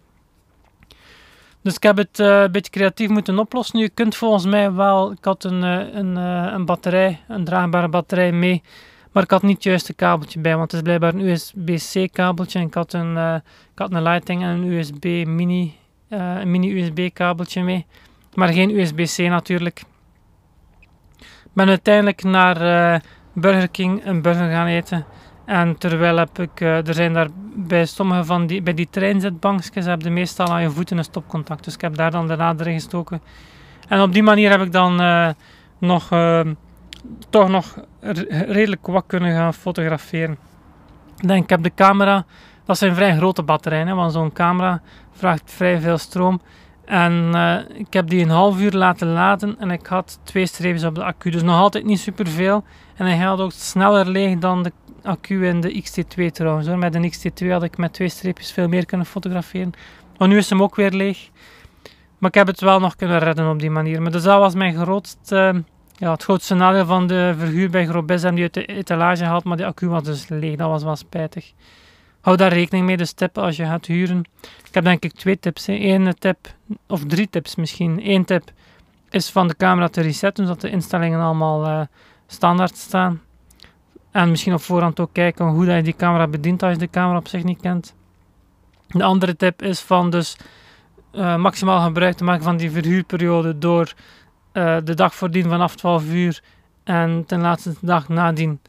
Dus 1.65 1.75
ik 1.75 1.83
heb 1.83 1.97
het 1.97 2.19
uh, 2.19 2.41
een 2.41 2.51
beetje 2.51 2.71
creatief 2.71 3.09
moeten 3.09 3.39
oplossen. 3.39 3.79
Je 3.79 3.89
kunt 3.89 4.15
volgens 4.15 4.45
mij 4.45 4.71
wel, 4.71 5.11
ik 5.11 5.25
had 5.25 5.43
een, 5.43 5.63
uh, 5.63 5.93
een, 5.93 6.15
een 6.15 6.65
batterij, 6.65 7.19
een 7.27 7.43
draagbare 7.43 7.87
batterij 7.87 8.31
mee 8.31 8.63
Maar 9.11 9.23
ik 9.23 9.31
had 9.31 9.41
niet 9.41 9.55
het 9.55 9.63
juiste 9.63 9.93
kabeltje 9.93 10.39
bij, 10.39 10.57
want 10.57 10.71
het 10.71 10.73
is 10.73 10.81
blijkbaar 10.81 11.13
een 11.13 11.27
USB-C 11.27 12.13
kabeltje. 12.13 12.59
En 12.59 12.65
ik 12.65 12.73
had 12.73 12.93
een, 12.93 13.17
ik 13.73 13.79
had 13.79 13.93
een 13.93 14.03
Lighting 14.03 14.43
en 14.43 14.49
een 14.49 14.63
USB 14.63 15.03
mini, 15.27 15.75
een 16.09 16.51
mini 16.51 16.81
USB 16.81 17.13
kabeltje 17.13 17.63
mee. 17.63 17.85
Maar 18.33 18.47
geen 18.47 18.79
USB-C 18.79 19.17
natuurlijk. 19.17 19.79
Ik 21.19 21.51
ben 21.53 21.67
uiteindelijk 21.67 22.23
naar 22.23 23.01
Burger 23.33 23.69
King 23.69 24.05
een 24.05 24.21
burger 24.21 24.49
gaan 24.49 24.67
eten. 24.67 25.05
En 25.45 25.77
terwijl 25.77 26.17
heb 26.17 26.39
ik, 26.39 26.61
er 26.61 26.93
zijn 26.93 27.13
daar 27.13 27.27
bij 27.55 27.85
sommige 27.85 28.23
van 28.23 28.47
die, 28.47 28.61
bij 28.61 28.73
die 28.73 28.87
treinzetbankjes, 28.89 29.85
heb 29.85 30.01
je 30.01 30.09
meestal 30.09 30.47
aan 30.47 30.61
je 30.61 30.69
voeten 30.69 30.97
een 30.97 31.03
stopcontact. 31.03 31.63
Dus 31.63 31.73
ik 31.73 31.81
heb 31.81 31.95
daar 31.95 32.11
dan 32.11 32.27
de 32.27 32.35
nader 32.35 32.67
in 32.67 32.73
gestoken. 32.73 33.21
En 33.87 34.01
op 34.01 34.13
die 34.13 34.23
manier 34.23 34.49
heb 34.49 34.61
ik 34.61 34.71
dan 34.71 34.95
nog 35.77 36.09
toch 37.29 37.49
nog 37.49 37.75
redelijk 38.29 38.87
wat 38.87 39.03
kunnen 39.07 39.35
gaan 39.35 39.53
fotograferen. 39.53 40.37
Ik 41.17 41.31
ik 41.31 41.49
heb 41.49 41.63
de 41.63 41.73
camera, 41.75 42.25
dat 42.65 42.77
zijn 42.77 42.95
vrij 42.95 43.15
grote 43.15 43.43
batterijen, 43.43 43.95
want 43.95 44.11
zo'n 44.11 44.33
camera 44.33 44.81
vraagt 45.11 45.51
vrij 45.51 45.79
veel 45.79 45.97
stroom. 45.97 46.41
En 46.85 47.35
ik 47.73 47.93
heb 47.93 48.09
die 48.09 48.23
een 48.23 48.29
half 48.29 48.59
uur 48.59 48.71
laten 48.71 49.07
laden 49.07 49.55
en 49.59 49.71
ik 49.71 49.85
had 49.85 50.19
twee 50.23 50.45
streepjes 50.45 50.83
op 50.83 50.95
de 50.95 51.03
accu. 51.03 51.29
Dus 51.29 51.43
nog 51.43 51.59
altijd 51.59 51.85
niet 51.85 51.99
superveel. 51.99 52.63
En 52.95 53.05
hij 53.05 53.17
had 53.17 53.39
ook 53.39 53.51
sneller 53.51 54.09
leeg 54.09 54.37
dan 54.37 54.63
de 54.63 54.71
accu 55.05 55.47
in 55.47 55.61
de 55.61 55.83
XT2 55.83 56.25
trouwens. 56.31 56.67
Hoor. 56.67 56.77
Met 56.77 56.95
een 56.95 57.11
XT2 57.13 57.47
had 57.47 57.63
ik 57.63 57.77
met 57.77 57.93
twee 57.93 58.09
streepjes 58.09 58.51
veel 58.51 58.67
meer 58.67 58.85
kunnen 58.85 59.05
fotograferen. 59.05 59.73
Maar 60.17 60.27
nu 60.27 60.37
is 60.37 60.49
hem 60.49 60.61
ook 60.61 60.75
weer 60.75 60.91
leeg. 60.91 61.29
Maar 62.17 62.29
ik 62.29 62.35
heb 62.35 62.47
het 62.47 62.61
wel 62.61 62.79
nog 62.79 62.95
kunnen 62.95 63.19
redden 63.19 63.49
op 63.49 63.59
die 63.59 63.69
manier. 63.69 64.01
Maar 64.01 64.11
dus 64.11 64.23
dat 64.23 64.39
was 64.39 64.53
mijn 64.53 64.75
grootste 64.75 65.63
ja, 65.97 66.11
het 66.11 66.23
grootste 66.23 66.55
nadeel 66.55 66.85
van 66.85 67.07
de 67.07 67.33
verhuur 67.37 67.69
bij 67.69 67.87
Grobes 67.87 68.21
die 68.21 68.41
uit 68.41 68.53
de 68.53 68.65
etalage 68.65 69.23
gehaald, 69.23 69.43
maar 69.43 69.57
de 69.57 69.65
accu 69.65 69.87
was 69.87 70.03
dus 70.03 70.27
leeg. 70.27 70.55
Dat 70.55 70.69
was 70.69 70.83
wel 70.83 70.95
spijtig. 70.95 71.51
Hou 72.21 72.37
daar 72.37 72.53
rekening 72.53 72.85
mee, 72.85 72.97
de 72.97 73.13
tip 73.13 73.37
als 73.37 73.55
je 73.55 73.65
gaat 73.65 73.85
huren. 73.85 74.23
Ik 74.67 74.73
heb 74.73 74.83
denk 74.83 75.03
ik 75.03 75.13
twee 75.13 75.39
tips. 75.39 75.67
Eén 75.67 76.15
tip, 76.19 76.37
of 76.87 77.05
drie 77.05 77.29
tips 77.29 77.55
misschien. 77.55 77.99
Eén 78.03 78.25
tip 78.25 78.51
is 79.09 79.29
van 79.29 79.47
de 79.47 79.55
camera 79.55 79.87
te 79.87 80.01
resetten, 80.01 80.45
zodat 80.45 80.61
de 80.61 80.69
instellingen 80.69 81.19
allemaal 81.19 81.65
uh, 81.65 81.81
standaard 82.27 82.77
staan. 82.77 83.21
En 84.15 84.29
misschien 84.29 84.53
op 84.53 84.61
voorhand 84.61 84.99
ook 84.99 85.09
kijken 85.13 85.45
hoe 85.45 85.65
je 85.65 85.81
die 85.81 85.95
camera 85.95 86.27
bedient 86.27 86.63
als 86.63 86.73
je 86.73 86.79
de 86.79 86.89
camera 86.89 87.17
op 87.17 87.27
zich 87.27 87.43
niet 87.43 87.61
kent. 87.61 87.95
De 88.87 89.03
andere 89.03 89.35
tip 89.35 89.61
is 89.61 89.79
van 89.79 90.09
dus 90.09 90.37
uh, 91.13 91.35
maximaal 91.35 91.81
gebruik 91.81 92.15
te 92.15 92.23
maken 92.23 92.43
van 92.43 92.57
die 92.57 92.71
verhuurperiode 92.71 93.57
door 93.57 93.93
uh, 94.53 94.77
de 94.83 94.93
dag 94.93 95.15
voordien 95.15 95.49
vanaf 95.49 95.75
12 95.75 96.05
uur 96.09 96.43
en 96.83 97.23
ten 97.25 97.41
laatste 97.41 97.73
dag 97.81 98.09
nadien 98.09 98.59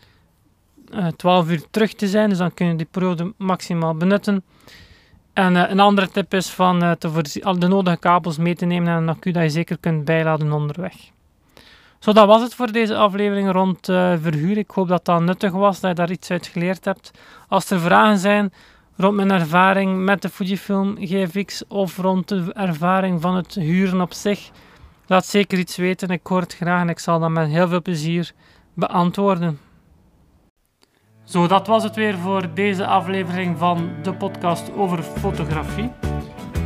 uh, 0.90 1.06
eh, 1.06 1.12
12 1.12 1.50
uur 1.50 1.62
terug 1.70 1.94
te 1.94 2.08
zijn. 2.08 2.28
Dus 2.28 2.38
dan 2.38 2.54
kun 2.54 2.66
je 2.66 2.76
die 2.76 2.88
periode 2.90 3.32
maximaal 3.36 3.94
benutten. 3.94 4.44
En 5.32 5.54
een 5.54 5.80
andere 5.80 6.08
tip 6.08 6.34
is 6.34 6.50
van 6.50 6.96
te 6.98 7.40
al 7.42 7.58
de 7.58 7.66
nodige 7.66 7.98
kabels 7.98 8.38
mee 8.38 8.54
te 8.54 8.64
nemen 8.64 8.88
en 8.88 8.96
een 8.96 9.08
accu 9.08 9.30
dat 9.30 9.42
je 9.42 9.50
zeker 9.50 9.78
kunt 9.78 10.04
bijladen 10.04 10.52
onderweg. 10.52 10.94
Zo, 12.06 12.12
dat 12.12 12.26
was 12.26 12.42
het 12.42 12.54
voor 12.54 12.72
deze 12.72 12.96
aflevering 12.96 13.52
rond 13.52 13.86
verhuur. 14.20 14.58
Ik 14.58 14.70
hoop 14.70 14.88
dat 14.88 15.04
dat 15.04 15.20
nuttig 15.20 15.52
was, 15.52 15.80
dat 15.80 15.90
je 15.90 15.96
daar 15.96 16.10
iets 16.10 16.30
uit 16.30 16.46
geleerd 16.46 16.84
hebt. 16.84 17.10
Als 17.48 17.70
er 17.70 17.80
vragen 17.80 18.18
zijn 18.18 18.52
rond 18.96 19.16
mijn 19.16 19.30
ervaring 19.30 20.04
met 20.04 20.22
de 20.22 20.28
Fujifilm 20.28 20.96
GFX 21.00 21.66
of 21.68 21.96
rond 21.96 22.28
de 22.28 22.52
ervaring 22.52 23.20
van 23.20 23.36
het 23.36 23.54
huren 23.54 24.00
op 24.00 24.12
zich, 24.12 24.50
Laat 25.06 25.26
zeker 25.26 25.58
iets 25.58 25.76
weten, 25.76 26.08
ik 26.08 26.26
hoor 26.26 26.40
het 26.40 26.54
graag 26.54 26.80
en 26.80 26.88
ik 26.88 26.98
zal 26.98 27.20
dat 27.20 27.30
met 27.30 27.48
heel 27.48 27.68
veel 27.68 27.82
plezier 27.82 28.32
beantwoorden. 28.74 29.58
Zo, 31.24 31.46
dat 31.46 31.66
was 31.66 31.82
het 31.82 31.96
weer 31.96 32.18
voor 32.18 32.54
deze 32.54 32.86
aflevering 32.86 33.58
van 33.58 33.90
de 34.02 34.14
podcast 34.14 34.72
over 34.76 35.02
fotografie. 35.02 35.90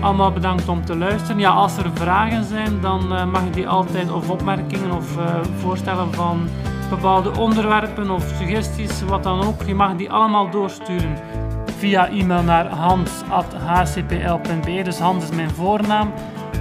Allemaal 0.00 0.32
bedankt 0.32 0.68
om 0.68 0.84
te 0.84 0.96
luisteren. 0.96 1.38
Ja, 1.38 1.50
als 1.50 1.76
er 1.76 1.90
vragen 1.94 2.44
zijn, 2.44 2.80
dan 2.80 3.12
uh, 3.12 3.24
mag 3.24 3.44
je 3.44 3.50
die 3.50 3.68
altijd, 3.68 4.12
of 4.12 4.30
opmerkingen 4.30 4.92
of 4.92 5.16
uh, 5.16 5.24
voorstellen 5.58 6.14
van 6.14 6.48
bepaalde 6.90 7.38
onderwerpen 7.38 8.10
of 8.10 8.32
suggesties, 8.38 9.02
wat 9.02 9.22
dan 9.22 9.44
ook. 9.44 9.62
Je 9.62 9.74
mag 9.74 9.96
die 9.96 10.10
allemaal 10.10 10.50
doorsturen 10.50 11.16
via 11.78 12.08
e-mail 12.08 12.42
naar 12.42 12.66
hans.hcpl.be. 12.66 13.62
Dus 14.82 14.98
Hans 14.98 15.24
is 15.24 15.30
mijn 15.30 15.50
voornaam 15.50 16.12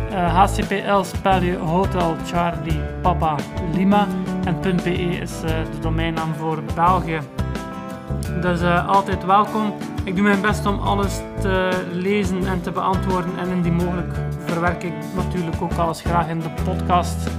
HCPL 0.10 1.02
spel 1.02 1.42
je 1.42 1.58
Hotel 1.58 2.16
Charlie 2.26 2.80
Papa 3.02 3.36
Lima 3.74 4.08
en 4.44 4.62
.be 4.84 4.94
is 4.94 5.40
de 5.40 5.80
domeinnaam 5.82 6.34
voor 6.34 6.64
België. 6.76 7.20
Dus 8.42 8.62
uh, 8.62 8.88
altijd 8.88 9.26
welkom. 9.26 9.74
Ik 10.10 10.16
doe 10.16 10.24
mijn 10.24 10.42
best 10.42 10.66
om 10.66 10.80
alles 10.80 11.22
te 11.40 11.70
lezen 11.92 12.48
en 12.48 12.62
te 12.62 12.72
beantwoorden 12.72 13.38
en 13.38 13.50
indien 13.50 13.74
mogelijk 13.74 14.14
verwerk 14.46 14.84
ik 14.84 14.94
natuurlijk 15.16 15.62
ook 15.62 15.74
alles 15.74 16.02
graag 16.02 16.28
in 16.28 16.40
de 16.40 16.50
podcast. 16.64 17.30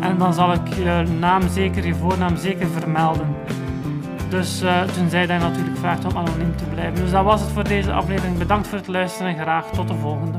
En 0.00 0.18
dan 0.18 0.34
zal 0.34 0.52
ik 0.52 0.68
je 0.74 1.04
naam 1.18 1.48
zeker, 1.48 1.86
je 1.86 1.94
voornaam 1.94 2.36
zeker 2.36 2.68
vermelden. 2.68 3.36
Dus 4.28 4.62
uh, 4.62 4.82
tenzij 4.82 5.26
dat 5.26 5.40
je 5.40 5.48
natuurlijk 5.48 5.76
vraagt 5.76 6.04
om 6.04 6.16
anoniem 6.16 6.56
te 6.56 6.64
blijven. 6.64 6.94
Dus 6.94 7.10
dat 7.10 7.24
was 7.24 7.40
het 7.40 7.50
voor 7.50 7.64
deze 7.64 7.92
aflevering. 7.92 8.38
Bedankt 8.38 8.68
voor 8.68 8.78
het 8.78 8.88
luisteren 8.88 9.36
en 9.36 9.42
graag 9.42 9.70
tot 9.70 9.88
de 9.88 9.94
volgende. 9.94 10.38